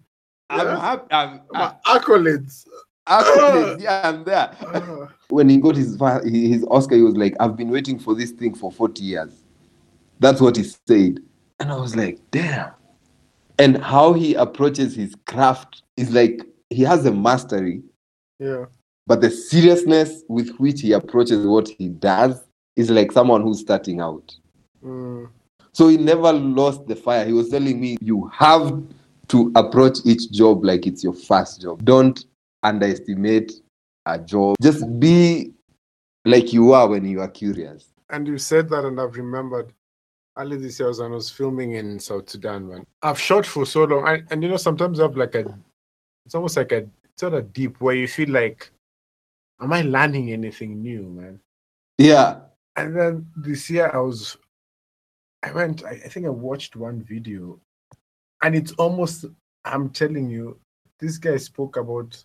I'm 0.50 0.66
Yeah. 0.66 0.80
happy. 0.80 1.06
I'm, 1.10 1.40
My 1.52 1.74
accolades. 1.86 2.66
I'm, 3.06 3.80
yeah, 3.80 4.02
I'm 4.04 4.24
there. 4.24 4.50
Ah. 4.60 5.08
when 5.28 5.48
he 5.48 5.56
got 5.58 5.76
his 5.76 5.96
his 6.24 6.64
Oscar, 6.70 6.96
he 6.96 7.02
was 7.02 7.16
like, 7.16 7.34
"I've 7.40 7.56
been 7.56 7.70
waiting 7.70 7.98
for 7.98 8.14
this 8.14 8.30
thing 8.32 8.54
for 8.54 8.70
40 8.70 9.02
years." 9.04 9.32
That's 10.18 10.40
what 10.40 10.56
he 10.56 10.64
said, 10.64 11.20
and 11.60 11.70
I 11.72 11.76
was 11.78 11.94
like, 11.96 12.18
"Damn!" 12.30 12.72
And 13.58 13.78
how 13.82 14.12
he 14.12 14.34
approaches 14.34 14.94
his 14.96 15.14
craft 15.26 15.82
is 15.96 16.10
like 16.10 16.44
he 16.68 16.82
has 16.82 17.06
a 17.06 17.12
mastery, 17.12 17.82
yeah. 18.38 18.66
but 19.06 19.20
the 19.20 19.30
seriousness 19.30 20.22
with 20.28 20.56
which 20.56 20.80
he 20.80 20.92
approaches 20.92 21.46
what 21.46 21.68
he 21.68 21.88
does 21.88 22.44
is 22.76 22.90
like 22.90 23.12
someone 23.12 23.42
who's 23.42 23.60
starting 23.60 24.00
out. 24.00 24.34
Mm. 24.84 25.28
So 25.72 25.88
he 25.88 25.96
never 25.96 26.32
lost 26.32 26.86
the 26.86 26.96
fire. 26.96 27.24
He 27.24 27.32
was 27.32 27.50
telling 27.50 27.80
me, 27.80 27.96
"You 28.00 28.28
have 28.28 28.82
to 29.28 29.52
approach 29.56 29.98
each 30.04 30.30
job 30.30 30.64
like 30.64 30.86
it's 30.86 31.02
your 31.02 31.12
first 31.12 31.60
job. 31.60 31.84
Don't 31.84 32.24
underestimate 32.62 33.52
a 34.06 34.18
job. 34.18 34.56
Just 34.62 34.84
be 34.98 35.52
like 36.24 36.52
you 36.52 36.72
are 36.72 36.88
when 36.88 37.04
you 37.04 37.20
are 37.20 37.28
curious." 37.28 37.88
And 38.10 38.26
you 38.26 38.38
said 38.38 38.68
that, 38.70 38.84
and 38.84 39.00
I've 39.00 39.16
remembered 39.16 39.72
early 40.38 40.56
this 40.56 40.78
year 40.78 40.90
when 40.92 41.12
I 41.12 41.14
was 41.14 41.30
filming 41.30 41.72
in 41.72 41.98
South 41.98 42.30
Sudan, 42.30 42.68
man. 42.68 42.86
I've 43.02 43.20
shot 43.20 43.44
for 43.46 43.66
so 43.66 43.84
long, 43.84 44.06
and, 44.06 44.26
and 44.30 44.42
you 44.42 44.48
know, 44.48 44.56
sometimes 44.56 45.00
I 45.00 45.04
have 45.04 45.16
like 45.16 45.34
a, 45.34 45.58
it's 46.24 46.34
almost 46.34 46.56
like 46.56 46.72
a 46.72 46.86
sort 47.16 47.34
of 47.34 47.52
deep 47.52 47.80
where 47.80 47.94
you 47.94 48.08
feel 48.08 48.30
like, 48.30 48.70
am 49.60 49.72
I 49.72 49.82
learning 49.82 50.32
anything 50.32 50.82
new, 50.82 51.02
man? 51.02 51.40
Yeah. 51.98 52.40
And 52.76 52.96
then 52.96 53.26
this 53.36 53.70
year 53.70 53.90
I 53.92 53.98
was, 53.98 54.36
I 55.42 55.52
went, 55.52 55.84
I, 55.84 55.92
I 55.92 56.08
think 56.08 56.26
I 56.26 56.30
watched 56.30 56.76
one 56.76 57.02
video, 57.02 57.58
and 58.42 58.54
it's 58.54 58.72
almost, 58.72 59.24
I'm 59.64 59.88
telling 59.90 60.28
you, 60.28 60.58
this 61.00 61.18
guy 61.18 61.36
spoke 61.38 61.76
about 61.76 62.22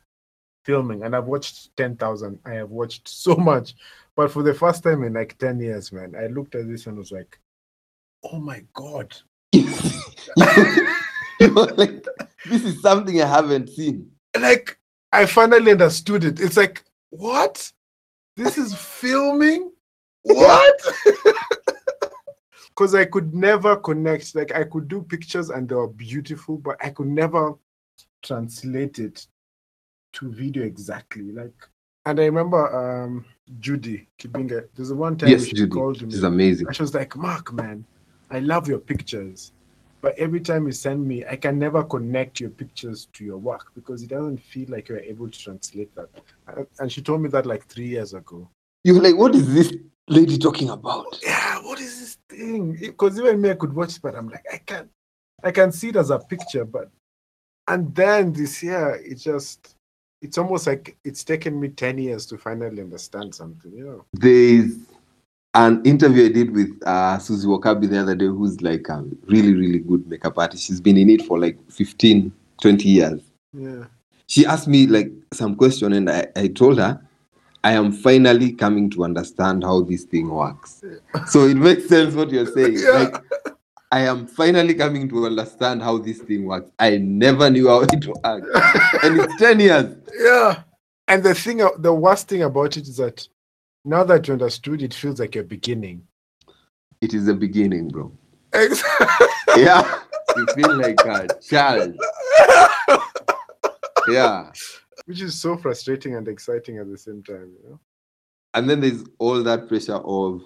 filming, 0.66 1.04
and 1.04 1.16
I've 1.16 1.26
watched 1.26 1.76
10,000. 1.78 2.40
I 2.46 2.54
have 2.54 2.70
watched 2.70 3.08
so 3.08 3.36
much. 3.36 3.76
But 4.16 4.32
for 4.32 4.44
the 4.44 4.54
first 4.54 4.84
time 4.84 5.04
in 5.04 5.14
like 5.14 5.38
10 5.38 5.62
years, 5.62 5.92
man, 5.92 6.16
I 6.20 6.28
looked 6.28 6.56
at 6.56 6.68
this 6.68 6.88
and 6.88 6.98
was 6.98 7.14
like, 7.14 7.40
oh 8.24 8.40
my 8.40 8.64
God. 8.74 9.16
like, 9.56 9.66
this 12.46 12.64
is 12.64 12.82
something 12.82 13.22
I 13.22 13.26
haven't 13.26 13.70
seen. 13.70 14.12
Like, 14.38 14.78
I 15.12 15.26
finally 15.26 15.72
understood 15.72 16.24
it. 16.24 16.40
It's 16.40 16.58
like, 16.58 16.84
what? 17.10 17.72
This 18.38 18.58
is 18.58 18.74
filming? 18.74 19.72
What? 20.24 20.80
Because 22.70 22.96
I 22.96 23.06
could 23.06 23.36
never 23.36 23.76
connect. 23.76 24.34
Like, 24.34 24.56
I 24.56 24.64
could 24.64 24.88
do 24.88 25.04
pictures 25.04 25.50
and 25.50 25.68
they 25.68 25.76
were 25.76 25.90
beautiful, 25.90 26.58
but 26.58 26.78
I 26.84 26.90
could 26.90 27.08
never 27.08 27.54
translate 28.24 28.98
it 28.98 29.28
to 30.14 30.32
video 30.32 30.64
exactly. 30.64 31.32
Like, 31.32 31.54
and 32.06 32.20
I 32.20 32.26
remember 32.26 33.06
um 33.06 33.26
Judy 33.60 34.08
Kibinga. 34.18 34.68
There's 34.74 34.94
one 34.94 35.18
time 35.18 35.30
Yes, 35.30 35.46
she 35.46 35.54
Judy. 35.54 35.70
called 35.70 36.02
me. 36.02 36.12
She's 36.12 36.24
amazing. 36.24 36.68
And 36.68 36.76
she 36.76 36.82
was 36.82 36.96
like, 36.96 37.16
Mark, 37.16 37.54
man, 37.54 37.86
I 38.30 38.40
love 38.40 38.68
your 38.68 38.80
pictures. 38.80 39.52
But 40.02 40.18
every 40.18 40.40
time 40.40 40.66
you 40.66 40.72
send 40.72 41.08
me, 41.08 41.24
I 41.26 41.36
can 41.36 41.60
never 41.60 41.84
connect 41.84 42.40
your 42.40 42.50
pictures 42.50 43.08
to 43.14 43.24
your 43.24 43.38
work 43.38 43.72
because 43.76 44.02
it 44.02 44.10
doesn't 44.10 44.38
feel 44.40 44.68
like 44.70 44.90
you're 44.90 45.00
able 45.00 45.30
to 45.30 45.40
translate 45.40 45.94
that. 45.96 46.10
And- 46.48 46.68
And 46.80 46.92
she 46.92 47.02
told 47.02 47.22
me 47.22 47.30
that 47.30 47.46
like 47.46 47.66
three 47.68 47.88
years 47.88 48.14
ago. 48.14 48.50
You 48.84 48.96
were 48.96 49.02
like, 49.02 49.16
what 49.16 49.36
is 49.36 49.54
this 49.54 49.72
lady 50.08 50.38
talking 50.40 50.70
about? 50.70 51.20
Yeah, 51.24 51.62
what 51.64 51.80
is 51.80 52.00
this 52.00 52.18
thing? 52.30 52.74
Because 52.74 53.20
even 53.20 53.40
me, 53.40 53.52
I 53.52 53.56
could 53.56 53.74
watch 53.74 53.96
it, 53.98 54.02
but 54.02 54.16
I'm 54.16 54.30
like, 54.30 54.46
I 54.52 54.58
can't. 54.58 54.90
I 55.44 55.52
can 55.52 55.72
see 55.72 55.90
it 55.90 55.96
as 55.96 56.10
a 56.10 56.20
picture, 56.20 56.66
but 56.66 56.90
and 57.68 57.94
then 57.96 58.34
this 58.34 58.62
year, 58.64 58.96
it 59.04 59.16
just 59.16 59.76
it's 60.22 60.38
almost 60.38 60.68
like 60.68 60.98
it's 61.04 61.24
taken 61.24 61.60
me 61.60 61.70
10 61.70 61.98
years 61.98 62.26
to 62.28 62.38
finally 62.38 62.82
understand 62.82 63.34
something, 63.34 63.72
you 63.72 63.86
know. 63.86 64.06
There's 64.14 64.76
an 65.54 65.82
interview 65.84 66.26
I 66.26 66.30
did 66.30 66.52
with 66.52 66.82
uh, 66.86 67.18
Susie 67.18 67.48
Wakabi 67.48 67.90
the 67.90 68.00
other 68.00 68.16
day, 68.16 68.26
who's 68.28 68.62
like 68.62 68.88
a 68.90 69.04
really, 69.26 69.54
really 69.54 69.80
good 69.80 70.08
makeup 70.08 70.38
artist. 70.38 70.64
She's 70.66 70.80
been 70.80 70.98
in 70.98 71.10
it 71.10 71.24
for 71.24 71.38
like 71.40 71.58
15, 71.72 72.32
20 72.62 72.90
years. 72.90 73.22
Yeah. 73.54 73.86
She 74.28 74.46
asked 74.46 74.68
me 74.68 74.88
like 74.88 75.12
some 75.34 75.56
question, 75.56 75.92
and 75.94 76.10
I, 76.10 76.28
I 76.36 76.48
told 76.48 76.78
her, 76.78 77.02
I 77.64 77.74
am 77.74 77.92
finally 77.92 78.54
coming 78.54 78.90
to 78.92 79.04
understand 79.04 79.64
how 79.64 79.82
this 79.82 80.04
thing 80.04 80.30
works. 80.30 80.84
So 81.28 81.46
it 81.46 81.56
makes 81.58 81.88
sense 81.88 82.16
what 82.16 82.32
you're 82.32 82.48
saying. 82.48 82.78
Yeah. 82.82 82.92
Like, 82.92 83.24
I 83.94 84.02
am 84.02 84.26
finally 84.26 84.74
coming 84.74 85.10
to 85.10 85.26
understand 85.26 85.82
how 85.82 85.98
this 85.98 86.20
thing 86.20 86.46
works. 86.46 86.72
I 86.80 86.98
never 86.98 87.50
knew 87.50 87.68
how 87.68 87.82
it 87.82 88.08
worked. 88.08 88.26
and 89.04 89.20
it's 89.20 89.36
10 89.38 89.60
years. 89.60 89.96
Yeah. 90.18 90.64
And 91.08 91.24
the 91.24 91.36
thing, 91.36 91.58
the 91.80 91.94
worst 91.94 92.30
thing 92.30 92.44
about 92.44 92.78
it 92.78 92.88
is 92.88 92.98
that 92.98 93.28
now 93.86 94.04
that 94.04 94.28
you 94.28 94.34
understood, 94.34 94.82
it 94.82 94.94
feels 94.94 95.20
like 95.20 95.36
you're 95.36 95.44
beginning. 95.44 96.04
It 97.02 97.14
is 97.14 97.28
a 97.28 97.34
beginning, 97.34 97.88
bro. 97.90 98.12
Exactly. 98.54 99.28
Yeah. 99.58 100.00
You 100.36 100.46
feel 100.56 100.78
like 100.78 101.00
a 101.06 101.28
child. 101.42 101.96
Yeah. 104.08 104.52
Which 105.06 105.22
is 105.22 105.40
so 105.40 105.58
frustrating 105.58 106.16
and 106.16 106.28
exciting 106.28 106.78
at 106.78 106.90
the 106.90 106.98
same 106.98 107.24
time, 107.24 107.52
you 107.64 107.70
know? 107.70 107.80
And 108.54 108.70
then 108.70 108.82
there's 108.82 109.04
all 109.20 109.42
that 109.44 109.68
pressure 109.68 109.96
of 109.96 110.42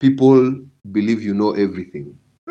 people 0.00 0.60
believe 0.92 1.22
you 1.22 1.32
know 1.34 1.52
everything. 1.52 2.18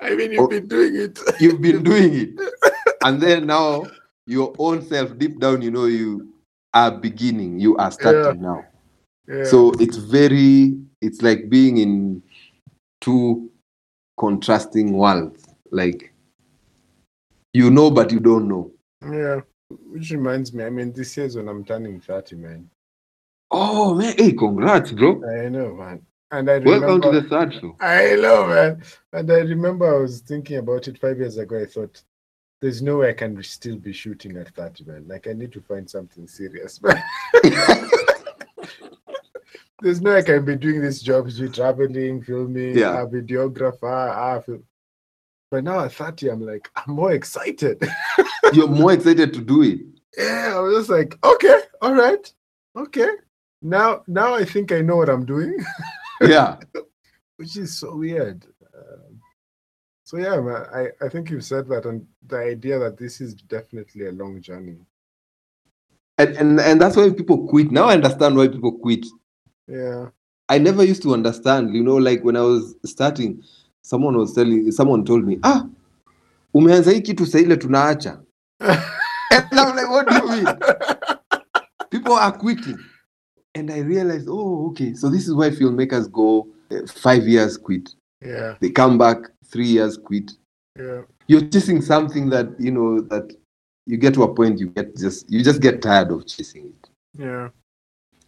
I 0.00 0.14
mean, 0.14 0.32
you've 0.32 0.40
Oh. 0.42 0.48
been 0.48 0.68
doing 0.68 0.96
it. 0.96 1.18
You've 1.40 1.60
been 1.60 1.82
doing 1.90 2.14
it. 2.14 2.30
And 3.04 3.20
then 3.20 3.46
now 3.46 3.86
your 4.26 4.54
own 4.58 4.82
self, 4.86 5.18
deep 5.18 5.38
down, 5.40 5.60
you 5.62 5.70
know 5.70 5.86
you 5.86 6.32
are 6.78 6.90
beginning. 6.90 7.58
You 7.58 7.76
are 7.76 7.90
starting 7.90 8.42
now. 8.42 8.64
Yeah. 9.26 9.44
So 9.44 9.72
it's 9.78 9.96
very, 9.96 10.78
it's 11.00 11.22
like 11.22 11.48
being 11.48 11.78
in 11.78 12.22
two 13.00 13.50
contrasting 14.18 14.92
worlds. 14.92 15.44
Like 15.70 16.12
you 17.52 17.70
know, 17.70 17.90
but 17.90 18.12
you 18.12 18.20
don't 18.20 18.48
know. 18.48 18.70
yeah. 19.02 19.40
Which 19.92 20.10
reminds 20.12 20.54
me, 20.54 20.64
I 20.64 20.70
mean, 20.70 20.92
this 20.92 21.14
year's 21.16 21.36
when 21.36 21.48
I'm 21.48 21.62
turning 21.62 22.00
30, 22.00 22.36
man. 22.36 22.70
Oh 23.50 23.94
man, 23.94 24.14
hey, 24.16 24.32
congrats, 24.32 24.92
bro. 24.92 25.22
I 25.28 25.48
know, 25.48 25.74
man. 25.74 26.00
And 26.30 26.50
I 26.50 26.54
remember. 26.54 26.86
Welcome 26.86 27.00
to 27.02 27.20
the 27.20 27.28
third 27.28 27.54
show. 27.54 27.76
I 27.80 28.16
know, 28.16 28.46
man. 28.46 28.82
And 29.12 29.30
I 29.30 29.40
remember 29.40 29.94
I 29.94 30.00
was 30.00 30.20
thinking 30.20 30.56
about 30.58 30.88
it 30.88 30.98
five 30.98 31.18
years 31.18 31.36
ago. 31.36 31.60
I 31.60 31.66
thought, 31.66 32.02
there's 32.60 32.82
no 32.82 32.98
way 32.98 33.10
I 33.10 33.12
can 33.12 33.40
still 33.42 33.76
be 33.76 33.92
shooting 33.92 34.36
at 34.36 34.54
30, 34.54 34.84
man. 34.84 35.04
Like, 35.08 35.26
I 35.28 35.32
need 35.32 35.52
to 35.52 35.60
find 35.60 35.88
something 35.88 36.26
serious, 36.26 36.80
man. 36.82 37.02
there's 39.80 40.00
no 40.00 40.10
way 40.12 40.18
I 40.18 40.22
can 40.22 40.44
be 40.44 40.56
doing 40.56 40.82
these 40.82 41.00
jobs, 41.00 41.38
be 41.38 41.48
traveling, 41.48 42.22
filming, 42.22 42.76
Yeah. 42.76 43.02
a 43.02 43.06
videographer. 43.06 44.10
Ah, 44.12 44.40
film. 44.40 44.64
But 45.50 45.64
now 45.64 45.80
at 45.84 45.92
30, 45.92 46.28
I'm 46.30 46.40
like, 46.44 46.68
I'm 46.76 46.94
more 46.94 47.12
excited. 47.12 47.82
You're 48.52 48.68
more 48.68 48.92
excited 48.92 49.32
to 49.34 49.40
do 49.40 49.62
it. 49.62 49.80
yeah, 50.16 50.54
I 50.56 50.60
was 50.60 50.74
just 50.78 50.90
like, 50.90 51.16
okay, 51.24 51.60
all 51.80 51.94
right, 51.94 52.32
okay. 52.76 53.08
Now, 53.62 54.02
now 54.06 54.34
I 54.34 54.44
think 54.44 54.72
I 54.72 54.80
know 54.80 54.96
what 54.96 55.08
I'm 55.08 55.24
doing. 55.24 55.56
Yeah. 56.20 56.56
which 57.36 57.56
is 57.56 57.78
so 57.78 57.94
weird. 57.94 58.44
Um, 58.76 59.07
so 60.08 60.16
yeah, 60.16 60.40
man, 60.40 60.64
I, 60.74 61.04
I 61.04 61.10
think 61.10 61.28
you've 61.28 61.44
said 61.44 61.68
that, 61.68 61.84
and 61.84 62.06
the 62.26 62.38
idea 62.38 62.78
that 62.78 62.96
this 62.96 63.20
is 63.20 63.34
definitely 63.34 64.06
a 64.06 64.12
long 64.12 64.40
journey. 64.40 64.78
And, 66.16 66.34
and 66.34 66.58
and 66.58 66.80
that's 66.80 66.96
why 66.96 67.10
people 67.10 67.46
quit. 67.46 67.70
Now 67.70 67.88
I 67.90 67.92
understand 67.92 68.34
why 68.34 68.48
people 68.48 68.72
quit. 68.72 69.04
Yeah, 69.66 70.06
I 70.48 70.56
never 70.56 70.82
used 70.82 71.02
to 71.02 71.12
understand, 71.12 71.76
you 71.76 71.82
know, 71.82 71.96
like 71.96 72.24
when 72.24 72.36
I 72.36 72.40
was 72.40 72.74
starting, 72.86 73.42
someone 73.82 74.16
was 74.16 74.32
telling 74.32 74.72
someone 74.72 75.04
told 75.04 75.26
me, 75.26 75.38
ah, 75.42 75.66
umeanza 76.54 76.90
hii 76.90 77.00
kitu 77.00 77.26
saa 77.26 77.38
ile 77.38 77.56
tunaacha. 77.56 78.22
And 79.30 79.60
I'm 79.60 79.76
like, 79.76 79.90
what 79.90 80.08
do 80.08 80.14
you 80.14 80.28
mean? 80.28 80.46
People 81.90 82.14
are 82.14 82.32
quitting. 82.32 82.78
And 83.54 83.70
I 83.70 83.80
realized, 83.80 84.26
oh, 84.30 84.68
okay, 84.70 84.94
so 84.94 85.10
this 85.10 85.28
is 85.28 85.34
why 85.34 85.50
filmmakers 85.50 86.10
go 86.10 86.48
uh, 86.70 86.86
five 86.86 87.28
years 87.28 87.58
quit. 87.58 87.97
Yeah, 88.22 88.54
They 88.60 88.70
come 88.70 88.98
back 88.98 89.18
three 89.44 89.66
years 89.66 89.96
quit. 89.96 90.32
yeah, 90.78 91.02
You're 91.26 91.48
chasing 91.48 91.80
something 91.82 92.28
that, 92.30 92.58
you 92.58 92.70
know, 92.72 93.00
that 93.02 93.32
you 93.86 93.96
get 93.96 94.14
to 94.14 94.22
a 94.24 94.34
point 94.34 94.58
you 94.60 94.66
get 94.68 94.96
just 94.96 95.30
you 95.30 95.42
just 95.42 95.60
get 95.62 95.80
tired 95.82 96.10
of 96.10 96.26
chasing 96.26 96.66
it. 96.66 96.90
yeah, 97.18 97.48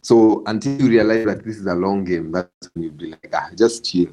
So 0.01 0.43
until 0.47 0.73
you 0.81 0.89
realize 0.89 1.25
that 1.25 1.43
this 1.43 1.57
is 1.57 1.67
a 1.67 1.75
long 1.75 2.03
game, 2.03 2.31
that's 2.31 2.69
when 2.73 2.83
you 2.85 2.91
be 2.91 3.07
like, 3.11 3.29
ah, 3.33 3.49
just 3.55 3.85
chill. 3.85 4.09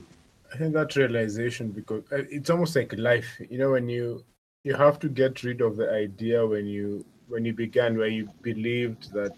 I 0.52 0.56
think 0.56 0.74
that 0.74 0.96
realization 0.96 1.70
because 1.70 2.02
uh, 2.12 2.24
it's 2.30 2.50
almost 2.50 2.76
like 2.76 2.92
life. 2.98 3.40
You 3.50 3.58
know, 3.58 3.70
when 3.72 3.88
you 3.88 4.24
you 4.64 4.74
have 4.74 4.98
to 5.00 5.08
get 5.08 5.42
rid 5.44 5.60
of 5.60 5.76
the 5.76 5.90
idea 5.90 6.46
when 6.46 6.66
you 6.66 7.04
when 7.28 7.44
you 7.44 7.52
began 7.54 7.96
where 7.96 8.08
you 8.08 8.28
believed 8.42 9.12
that 9.12 9.32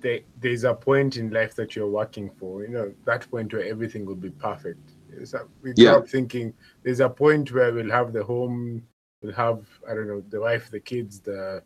there, 0.00 0.20
there's 0.40 0.64
a 0.64 0.74
point 0.74 1.16
in 1.16 1.30
life 1.30 1.54
that 1.56 1.76
you're 1.76 1.88
working 1.90 2.30
for. 2.38 2.62
You 2.62 2.68
know, 2.68 2.94
that 3.04 3.30
point 3.30 3.52
where 3.52 3.64
everything 3.64 4.04
will 4.06 4.14
be 4.14 4.30
perfect. 4.30 4.92
A- 5.34 5.46
we 5.62 5.72
Yeah. 5.76 5.96
up 5.96 6.08
thinking 6.08 6.54
there's 6.82 7.00
a 7.00 7.08
point 7.08 7.52
where 7.52 7.72
we'll 7.72 7.90
have 7.90 8.12
the 8.12 8.22
home, 8.24 8.86
we'll 9.22 9.32
have 9.34 9.66
I 9.88 9.94
don't 9.94 10.08
know 10.08 10.22
the 10.28 10.40
wife, 10.40 10.70
the 10.70 10.80
kids, 10.80 11.20
the 11.20 11.62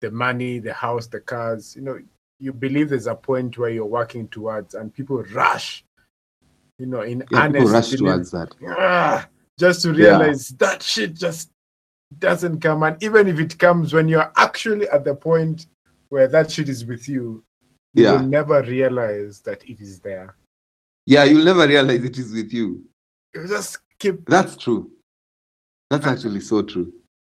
the 0.00 0.10
money, 0.10 0.58
the 0.58 0.72
house, 0.72 1.06
the 1.06 1.20
cars. 1.20 1.76
You 1.76 1.82
know, 1.82 1.98
you 2.40 2.52
believe 2.52 2.88
there's 2.88 3.06
a 3.06 3.14
point 3.14 3.56
where 3.56 3.70
you're 3.70 3.86
working 3.86 4.26
towards, 4.28 4.74
and 4.74 4.92
people 4.92 5.22
rush. 5.32 5.84
You 6.78 6.86
know, 6.86 7.02
in 7.02 7.20
Yeah, 7.30 7.46
people 7.46 7.62
earnest 7.62 7.72
rush 7.72 7.90
towards 8.00 8.30
that. 8.32 8.54
Ah, 8.66 9.28
just 9.58 9.82
to 9.82 9.92
Yeah. 9.92 10.18
realize 10.18 10.48
that 10.58 10.82
shit 10.82 11.14
just 11.14 11.50
doesn't 12.18 12.60
come 12.60 12.82
and 12.82 13.02
even 13.02 13.26
if 13.26 13.40
it 13.40 13.58
comes 13.58 13.94
when 13.94 14.06
you're 14.06 14.30
actually 14.36 14.86
at 14.90 15.02
the 15.02 15.14
point 15.14 15.66
where 16.12 16.28
that 16.28 16.50
shit 16.50 16.68
is 16.68 16.84
with 16.84 17.08
you 17.08 17.42
you 17.94 18.02
Yeah. 18.04 18.12
will 18.12 18.26
never 18.38 18.62
realize 18.62 19.40
that 19.40 19.64
it 19.64 19.80
is 19.80 19.98
there 20.00 20.36
Yeah, 21.06 21.24
you'll 21.24 21.44
never 21.44 21.66
realize 21.66 22.04
it 22.04 22.18
is 22.18 22.32
with 22.32 22.52
you. 22.52 22.84
you 23.34 23.46
just 23.48 23.78
keep 23.98 24.24
That's 24.26 24.56
true. 24.56 24.90
That's 25.90 26.06
actually 26.06 26.40
so 26.40 26.62
true. 26.72 26.92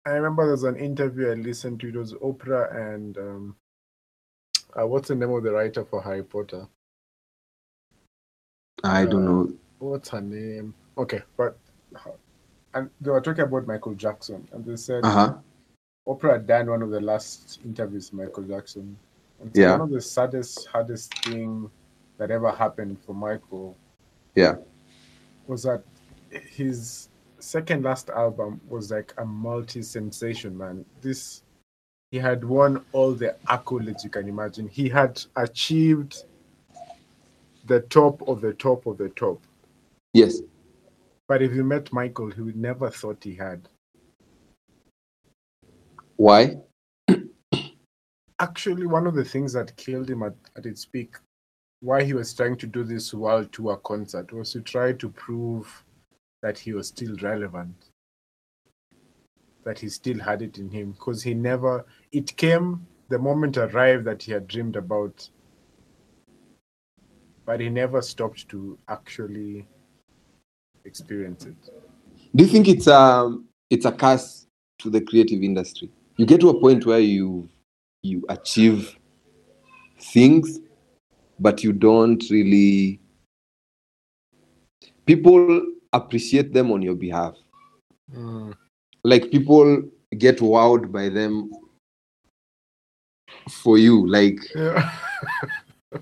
i 0.08 0.12
remember 0.18 0.44
there 0.46 0.52
was 0.60 0.64
an 0.64 0.76
interview 0.88 1.30
i 1.32 1.36
listened 1.36 1.80
to 1.82 1.88
it 1.90 1.96
was 1.96 2.14
oprah 2.30 2.66
and 2.94 3.18
um 3.18 3.56
uh, 4.80 4.86
what's 4.88 5.08
the 5.10 5.16
name 5.16 5.30
of 5.38 5.44
the 5.44 5.52
writer 5.52 5.86
for 5.86 6.02
harry 6.08 6.24
potter 6.24 6.64
I 8.84 9.06
don't 9.06 9.26
Uh, 9.26 9.30
know. 9.30 9.44
what's 9.80 10.10
her 10.10 10.22
name 10.22 10.74
okay 11.04 11.22
but 11.38 11.58
and 12.74 12.90
they 13.02 13.12
were 13.12 13.22
talking 13.22 13.44
about 13.50 13.68
michael 13.68 13.96
jackson 14.06 14.48
and 14.52 14.66
they 14.66 14.76
said 14.76 15.04
Uh 15.06 15.16
huh. 15.20 15.34
Oprah 16.08 16.34
had 16.34 16.48
done 16.48 16.70
one 16.70 16.82
of 16.82 16.89
the 16.89 17.00
last 17.00 17.60
interviews 17.63 18.12
with 18.12 18.26
Michael 18.26 18.44
Jackson. 18.44 18.98
And 19.39 19.56
Yeah. 19.56 19.72
one 19.72 19.82
of 19.82 19.89
the 19.89 20.02
saddest, 20.02 20.68
hardest 20.68 21.13
thing 21.26 21.70
that 22.18 22.32
ever 22.32 22.52
happened 22.52 23.00
for 23.00 23.13
Michael 23.13 23.76
Yeah. 24.36 24.58
was 25.48 25.63
that 25.63 25.84
his 26.30 27.10
second 27.39 27.84
last 27.84 28.10
album 28.10 28.60
was 28.68 28.92
like 28.92 29.13
a 29.18 29.26
multi 29.26 29.82
sensation, 29.82 30.58
man. 30.58 30.86
This 31.02 31.44
he 32.12 32.20
had 32.20 32.44
won 32.46 32.86
all 32.92 33.12
the 33.13 33.36
accolades 33.48 34.04
you 34.04 34.10
can 34.10 34.28
imagine. 34.28 34.68
He 34.68 34.88
had 34.88 35.20
achieved 35.36 36.26
the 37.66 37.80
top 37.82 38.22
of 38.28 38.39
the 38.39 38.54
top 38.54 38.86
of 38.86 38.98
the 38.98 39.10
top. 39.10 39.42
Yes. 40.13 40.42
But 41.28 41.42
if 41.42 41.54
you 41.56 41.63
met 41.63 41.92
Michael, 41.92 42.30
he 42.30 42.42
would 42.42 42.56
never 42.56 42.92
thought 42.92 43.24
he 43.24 43.34
had. 43.34 43.68
Why? 46.24 46.56
actually 48.40 48.88
one 48.88 49.06
of 49.08 49.14
the 49.14 49.26
things 49.26 49.52
that 49.52 49.76
killed 49.76 50.10
him 50.10 50.24
at, 50.24 50.34
at 50.56 50.66
its 50.66 50.86
peak 50.86 51.16
why 51.82 52.02
he 52.02 52.14
was 52.14 52.34
trying 52.34 52.56
to 52.56 52.66
do 52.66 52.86
this 52.86 53.14
world 53.14 53.52
tour 53.52 53.76
concert 53.84 54.32
was 54.32 54.54
to 54.54 54.62
try 54.62 54.94
to 54.94 55.10
prove 55.10 55.84
that 56.42 56.58
he 56.58 56.72
was 56.72 56.88
still 56.88 57.14
relevant 57.22 57.76
that 59.66 59.78
he 59.78 59.90
still 59.90 60.18
had 60.18 60.42
it 60.42 60.58
in 60.58 60.70
him 60.70 60.92
because 60.94 61.22
he 61.24 61.34
never 61.34 61.86
it 62.14 62.36
came 62.38 62.88
the 63.10 63.20
moment 63.20 63.58
arrived 63.58 64.06
that 64.06 64.24
he 64.24 64.32
had 64.32 64.48
dreamed 64.48 64.78
about 64.78 65.30
but 67.46 67.60
he 67.60 67.68
never 67.68 68.02
stopped 68.02 68.48
to 68.48 68.78
actually 68.88 69.68
experience 70.86 71.46
it 71.46 71.70
Do 72.34 72.46
you 72.46 72.50
think 72.50 72.70
it's 72.70 72.88
um 72.88 73.46
it's 73.70 73.84
a 73.86 73.92
curse 73.92 74.48
to 74.80 74.90
the 74.90 75.02
creative 75.02 75.44
industry? 75.44 75.90
You 76.17 76.26
get 76.26 76.39
to 76.41 76.49
a 76.49 76.60
point 76.60 76.86
where 76.86 76.99
you 76.99 77.49
you 78.04 78.23
achieve 78.30 78.97
things, 79.99 80.60
but 81.39 81.63
you 81.63 81.73
don't 81.73 82.21
really 82.30 82.99
people 85.06 85.62
appreciate 85.91 86.54
them 86.54 86.71
on 86.71 86.82
your 86.82 86.95
behalf. 86.95 87.36
Mm. 88.13 88.54
Like 89.04 89.32
people 89.32 89.84
get 90.17 90.39
wowed 90.39 90.91
by 90.91 91.10
them 91.10 91.52
for 93.49 93.78
you. 93.78 94.08
Like 94.08 94.39
yeah. 94.56 94.91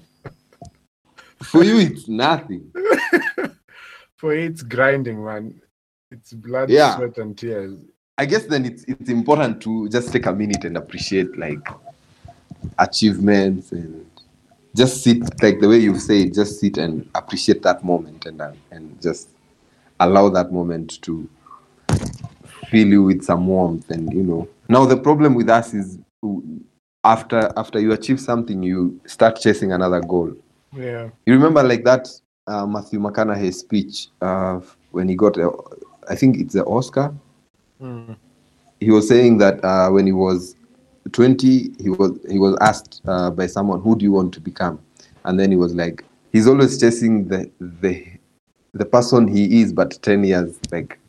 for 1.43 1.63
you 1.63 1.77
it's 1.79 2.07
nothing. 2.07 2.71
for 4.17 4.35
it's 4.35 4.61
grinding 4.61 5.23
man 5.23 5.59
it's 6.11 6.33
blood 6.33 6.69
Yeah. 6.69 6.95
sweat 6.97 7.17
and 7.17 7.35
tears 7.37 7.79
I 8.17 8.25
guess 8.25 8.45
then 8.45 8.65
it's 8.65 8.83
it's 8.87 9.09
important 9.09 9.61
to 9.63 9.89
just 9.89 10.11
take 10.11 10.25
a 10.25 10.33
minute 10.33 10.65
and 10.65 10.77
appreciate 10.77 11.37
like 11.37 11.67
achievements 12.77 13.71
and 13.71 14.05
just 14.75 15.03
sit 15.03 15.21
like 15.41 15.59
the 15.59 15.67
way 15.67 15.77
you 15.77 15.97
say 15.97 16.23
it, 16.23 16.33
just 16.33 16.59
sit 16.59 16.77
and 16.77 17.09
appreciate 17.15 17.61
that 17.63 17.83
moment 17.83 18.25
and 18.25 18.41
uh, 18.41 18.51
and 18.71 19.01
just 19.01 19.29
allow 19.99 20.29
that 20.29 20.51
moment 20.51 21.01
to 21.01 21.29
fill 22.69 22.87
you 22.87 23.03
with 23.03 23.23
some 23.23 23.47
warmth 23.47 23.89
and 23.89 24.11
you 24.13 24.23
know. 24.23 24.47
Now 24.69 24.85
the 24.85 24.97
problem 24.97 25.33
with 25.35 25.49
us 25.49 25.73
is 25.73 25.97
after 27.03 27.51
after 27.57 27.79
you 27.79 27.91
achieve 27.91 28.19
something 28.19 28.61
you 28.61 28.99
start 29.05 29.39
chasing 29.39 29.71
another 29.71 30.01
goal. 30.01 30.33
Yeah. 30.73 31.09
you 31.25 31.33
remember 31.33 31.63
like 31.63 31.83
that 31.83 32.07
uh, 32.47 32.65
matthew 32.65 32.99
mcconaughey 32.99 33.53
speech 33.53 34.07
uh, 34.21 34.61
when 34.91 35.09
he 35.09 35.15
got 35.15 35.35
a, 35.37 35.51
i 36.07 36.15
think 36.15 36.37
it's 36.37 36.53
the 36.53 36.63
oscar 36.63 37.13
Mm. 37.81 38.15
he 38.79 38.91
was 38.91 39.07
saying 39.07 39.37
that 39.39 39.63
uh, 39.63 39.89
when 39.89 40.05
he 40.05 40.11
was 40.11 40.55
20 41.11 41.73
he 41.79 41.89
was 41.89 42.19
he 42.29 42.37
was 42.39 42.55
asked 42.61 43.01
uh, 43.07 43.29
by 43.31 43.47
someone 43.47 43.81
who 43.81 43.95
do 43.97 44.05
you 44.05 44.11
want 44.11 44.33
to 44.33 44.39
become 44.39 44.79
and 45.25 45.39
then 45.39 45.49
he 45.51 45.57
was 45.57 45.73
like 45.73 46.03
he's 46.31 46.47
always 46.47 46.79
chasing 46.79 47.27
the 47.27 47.49
the 47.81 48.05
the 48.73 48.85
person 48.85 49.27
he 49.27 49.61
is 49.61 49.73
but 49.73 49.99
10 50.01 50.23
years 50.23 50.59
like 50.71 50.99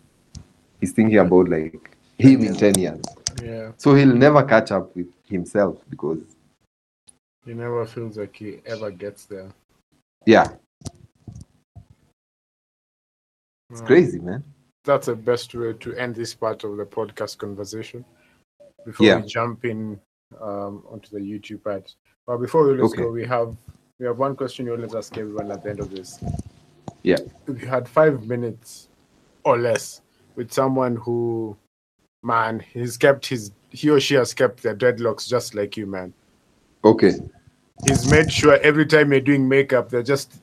he's 0.80 0.92
thinking 0.92 1.18
about 1.18 1.48
like 1.48 1.96
him 2.18 2.42
in 2.42 2.54
10 2.54 2.78
years 2.78 3.04
Yeah. 3.42 3.72
so 3.76 3.94
he'll 3.94 4.14
never 4.14 4.42
catch 4.42 4.72
up 4.72 4.94
with 4.96 5.08
himself 5.28 5.78
because 5.90 6.18
He 7.44 7.54
never 7.54 7.84
feels 7.86 8.16
like 8.16 8.34
he 8.36 8.60
ever 8.66 8.90
gets 8.90 9.26
there. 9.26 9.50
yeah 10.26 10.48
it's 13.70 13.80
Mm. 13.80 13.86
crazy 13.86 14.18
man 14.18 14.42
That's 14.84 15.06
the 15.06 15.14
best 15.16 15.54
way 15.54 15.72
to 15.74 15.94
end 15.94 16.14
this 16.14 16.34
part 16.34 16.64
of 16.64 16.76
the 16.76 16.84
podcast 16.84 17.38
conversation. 17.38 18.04
Before 18.84 19.06
Yeah. 19.06 19.20
we 19.20 19.26
jump 19.26 19.64
in 19.64 20.00
um, 20.40 20.82
onto 20.90 21.08
the 21.10 21.20
YouTube 21.20 21.62
part. 21.62 21.94
But 22.26 22.38
before 22.38 22.66
we 22.66 22.74
let's 22.74 22.92
Okay. 22.92 23.02
go, 23.02 23.10
we 23.10 23.24
have 23.26 23.56
we 23.98 24.06
have 24.06 24.18
one 24.18 24.34
question 24.34 24.66
you 24.66 24.72
always 24.72 24.94
ask 24.94 25.16
everyone 25.16 25.52
at 25.52 25.62
the 25.62 25.70
end 25.70 25.80
of 25.80 25.90
this. 25.90 26.18
Yeah. 27.02 27.18
If 27.46 27.60
you 27.60 27.68
had 27.68 27.88
five 27.88 28.26
minutes 28.26 28.88
or 29.44 29.58
less 29.58 30.00
with 30.34 30.52
someone 30.52 30.96
who 30.96 31.56
man, 32.24 32.60
he's 32.60 32.96
kept 32.96 33.26
his 33.26 33.52
he 33.70 33.90
or 33.90 34.00
she 34.00 34.14
has 34.14 34.34
kept 34.34 34.62
their 34.62 34.74
dreadlocks 34.74 35.28
just 35.28 35.54
like 35.54 35.76
you, 35.76 35.86
man. 35.86 36.12
okay 36.84 37.12
he's 37.86 38.10
made 38.10 38.30
sure 38.30 38.58
every 38.62 38.86
time 38.86 39.10
you're 39.12 39.20
doing 39.20 39.48
makeup, 39.48 39.88
they're 39.88 40.02
just 40.02 40.40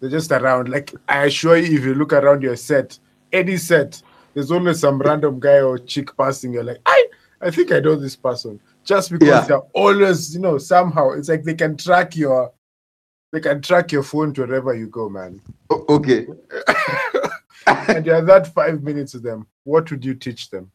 they're 0.00 0.10
just 0.10 0.30
around. 0.32 0.68
Like 0.68 0.92
I 1.08 1.24
assure 1.24 1.56
you, 1.56 1.78
if 1.78 1.84
you 1.84 1.94
look 1.94 2.12
around 2.12 2.42
your 2.42 2.56
set, 2.56 2.98
any 3.32 3.56
set, 3.56 4.02
there's 4.34 4.50
always 4.50 4.80
some 4.80 4.98
random 5.00 5.40
guy 5.40 5.60
or 5.60 5.78
chick 5.78 6.16
passing. 6.16 6.52
You're 6.52 6.64
like, 6.64 6.80
I 6.86 7.06
I 7.40 7.50
think 7.50 7.72
I 7.72 7.80
know 7.80 7.96
this 7.96 8.16
person. 8.16 8.60
Just 8.84 9.10
because 9.10 9.28
Yeah. 9.28 9.40
they're 9.46 9.58
always, 9.74 10.34
you 10.34 10.40
know, 10.40 10.58
somehow 10.58 11.10
it's 11.12 11.28
like 11.28 11.42
they 11.44 11.54
can 11.54 11.76
track 11.76 12.16
your 12.16 12.52
they 13.32 13.40
can 13.40 13.62
track 13.62 13.92
your 13.92 14.02
phone 14.02 14.34
to 14.34 14.42
wherever 14.46 14.74
you 14.74 14.88
go, 14.88 15.08
man. 15.08 15.40
O- 15.70 15.84
okay 15.88 16.26
and 17.66 18.04
you 18.06 18.12
have 18.12 18.26
that 18.26 18.52
five 18.52 18.82
minutes 18.82 19.14
with 19.14 19.22
them. 19.22 19.46
What 19.64 19.90
would 19.90 20.04
you 20.04 20.14
teach 20.14 20.50
them? 20.50 20.70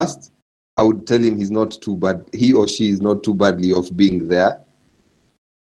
first 0.00 0.32
i 0.76 0.82
would 0.82 1.06
tell 1.06 1.18
him 1.18 1.38
he's 1.38 1.50
not 1.50 1.70
too 1.70 1.96
bad 1.96 2.22
he 2.34 2.52
or 2.52 2.68
she 2.68 2.90
is 2.90 3.00
not 3.00 3.22
too 3.24 3.32
badly 3.32 3.72
off 3.72 3.88
being 3.96 4.28
there 4.28 4.60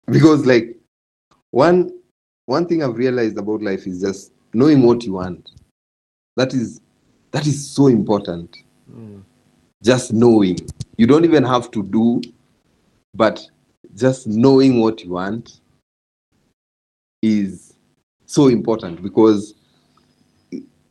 because 0.08 0.46
like 0.46 0.78
one 1.52 1.90
one 2.46 2.66
thing 2.68 2.84
i've 2.84 2.98
realized 2.98 3.38
about 3.38 3.62
life 3.62 3.88
is 3.88 4.02
just 4.02 4.34
knowing 4.54 4.84
what 4.84 5.04
you 5.04 5.14
want. 5.14 5.52
That 6.36 6.54
is 6.54 6.82
that 7.32 7.46
is 7.46 7.70
so 7.70 7.88
important. 7.88 8.58
Mm. 8.92 9.24
Just 9.84 10.14
knowing. 10.14 10.58
You 10.98 11.08
don't 11.08 11.26
even 11.26 11.44
have 11.44 11.72
to 11.72 11.84
do 11.84 12.22
but 13.14 13.46
just 13.96 14.28
knowing 14.28 14.80
what 14.80 15.04
you 15.04 15.12
want 15.12 15.60
is 17.22 17.74
so 18.26 18.48
important 18.48 19.02
because 19.02 19.56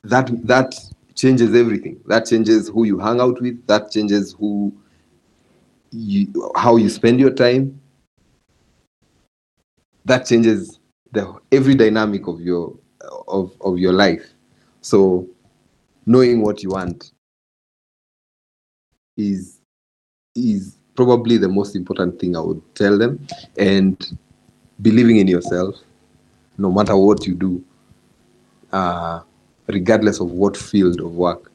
that 0.03 0.31
that 0.47 0.75
changes 1.15 1.55
everything. 1.55 2.01
That 2.07 2.27
changes 2.27 2.69
who 2.69 2.85
you 2.85 2.99
hang 2.99 3.21
out 3.21 3.41
with. 3.41 3.67
That 3.67 3.91
changes 3.91 4.33
who 4.33 4.73
you 5.91 6.53
how 6.57 6.77
you 6.77 6.89
spend 6.89 7.21
your 7.21 7.31
time. 7.31 7.81
That 10.05 10.27
changes 10.27 10.79
the 11.13 11.39
every 11.53 11.75
dynamic 11.75 12.27
of 12.27 12.41
your 12.41 12.77
of 13.27 13.53
of 13.61 13.79
your 13.79 13.93
life. 13.93 14.25
So 14.81 15.27
knowing 16.07 16.43
what 16.43 16.63
you 16.63 16.71
want 16.71 17.13
is 19.17 19.61
is 20.35 20.77
probably 20.95 21.37
the 21.37 21.49
most 21.49 21.77
important 21.77 22.19
thing 22.19 22.37
i 22.37 22.41
would 22.41 22.63
tell 22.75 22.97
them. 22.99 23.27
And 23.57 24.19
believing 24.81 25.17
in 25.17 25.29
yourself 25.29 25.77
no 26.57 26.71
matter 26.71 26.97
what 26.97 27.27
you 27.27 27.35
do 27.35 27.65
uh, 28.73 29.21
regardless 29.67 30.21
of 30.21 30.31
what 30.31 30.57
field 30.57 31.01
of 31.01 31.15
work 31.15 31.51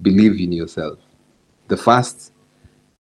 believe 0.00 0.40
in 0.40 0.52
yourself. 0.52 0.98
The 1.68 1.76
first 1.76 2.32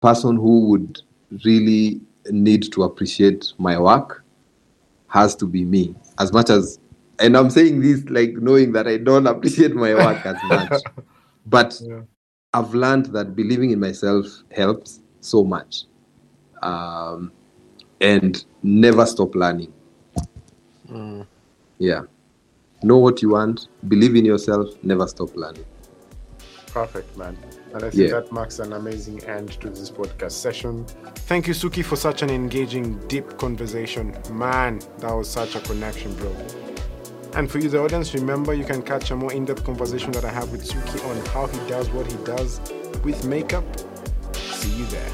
person 0.01 0.37
who 0.37 0.66
would 0.66 1.03
really 1.45 2.01
need 2.31 2.73
to 2.73 2.83
appreciate 2.83 3.53
my 3.59 3.79
work 3.79 4.25
has 5.09 5.35
to 5.37 5.47
be 5.47 5.64
me. 5.64 5.95
As 6.19 6.33
much 6.33 6.51
as 6.51 6.79
and 7.20 7.37
i'm 7.37 7.50
saying 7.50 7.80
this 7.80 8.04
like 8.09 8.33
knowing 8.35 8.72
that 8.72 8.87
i 8.88 8.96
don't 8.96 9.26
appreciate 9.26 9.74
my 9.74 9.94
work 9.94 10.24
as 10.26 10.42
much 10.44 10.72
but 11.46 11.80
Yeah. 11.83 12.00
i've 12.54 12.74
learned 12.74 13.06
that 13.06 13.37
believing 13.37 13.70
in 13.70 13.80
myself 13.80 14.26
helps 14.50 15.00
so 15.20 15.44
much 15.44 15.85
um, 16.62 17.33
and 18.00 18.44
never 18.62 19.06
stop 19.06 19.35
learning 19.35 19.72
yeah 21.78 22.02
know 22.83 22.98
what 22.98 23.22
you 23.22 23.30
want 23.30 23.68
believe 23.88 24.16
in 24.16 24.24
yourself 24.24 24.68
never 24.83 25.06
stop 25.06 25.35
learning 25.37 25.64
Perfect, 26.72 27.16
man. 27.16 27.37
And 27.74 27.83
I 27.83 27.90
think 27.90 28.11
Yeah. 28.11 28.20
that 28.20 28.30
marks 28.30 28.61
an 28.61 28.72
amazing 28.74 29.24
end 29.24 29.50
to 29.61 29.68
this 29.68 29.90
podcast 29.90 30.33
session. 30.33 30.85
Thank 31.26 31.48
you, 31.48 31.54
Suki, 31.54 31.85
for 31.85 31.96
such 31.96 32.22
an 32.22 32.30
engaging, 32.30 32.96
deep 33.09 33.37
conversation. 33.38 34.14
Man, 34.30 34.80
that 34.98 35.12
was 35.12 35.28
such 35.28 35.56
a 35.56 35.61
connection, 35.61 36.14
bro. 36.14 36.69
And 37.35 37.51
for 37.51 37.59
you, 37.59 37.69
the 37.69 37.81
audience, 37.81 38.12
remember 38.14 38.55
you 38.55 38.64
can 38.64 38.83
catch 38.83 39.11
a 39.11 39.16
more 39.16 39.33
in 39.33 39.45
depth 39.45 39.64
conversation 39.64 40.12
that 40.12 40.25
I 40.25 40.31
have 40.31 40.51
with 40.51 40.64
Suki 40.69 41.05
on 41.09 41.25
how 41.27 41.47
he 41.47 41.59
does 41.69 41.88
what 41.90 42.11
he 42.11 42.16
does 42.25 42.61
with 43.05 43.25
makeup. 43.25 43.64
See 44.35 44.71
you 44.71 44.87
there. 44.87 45.09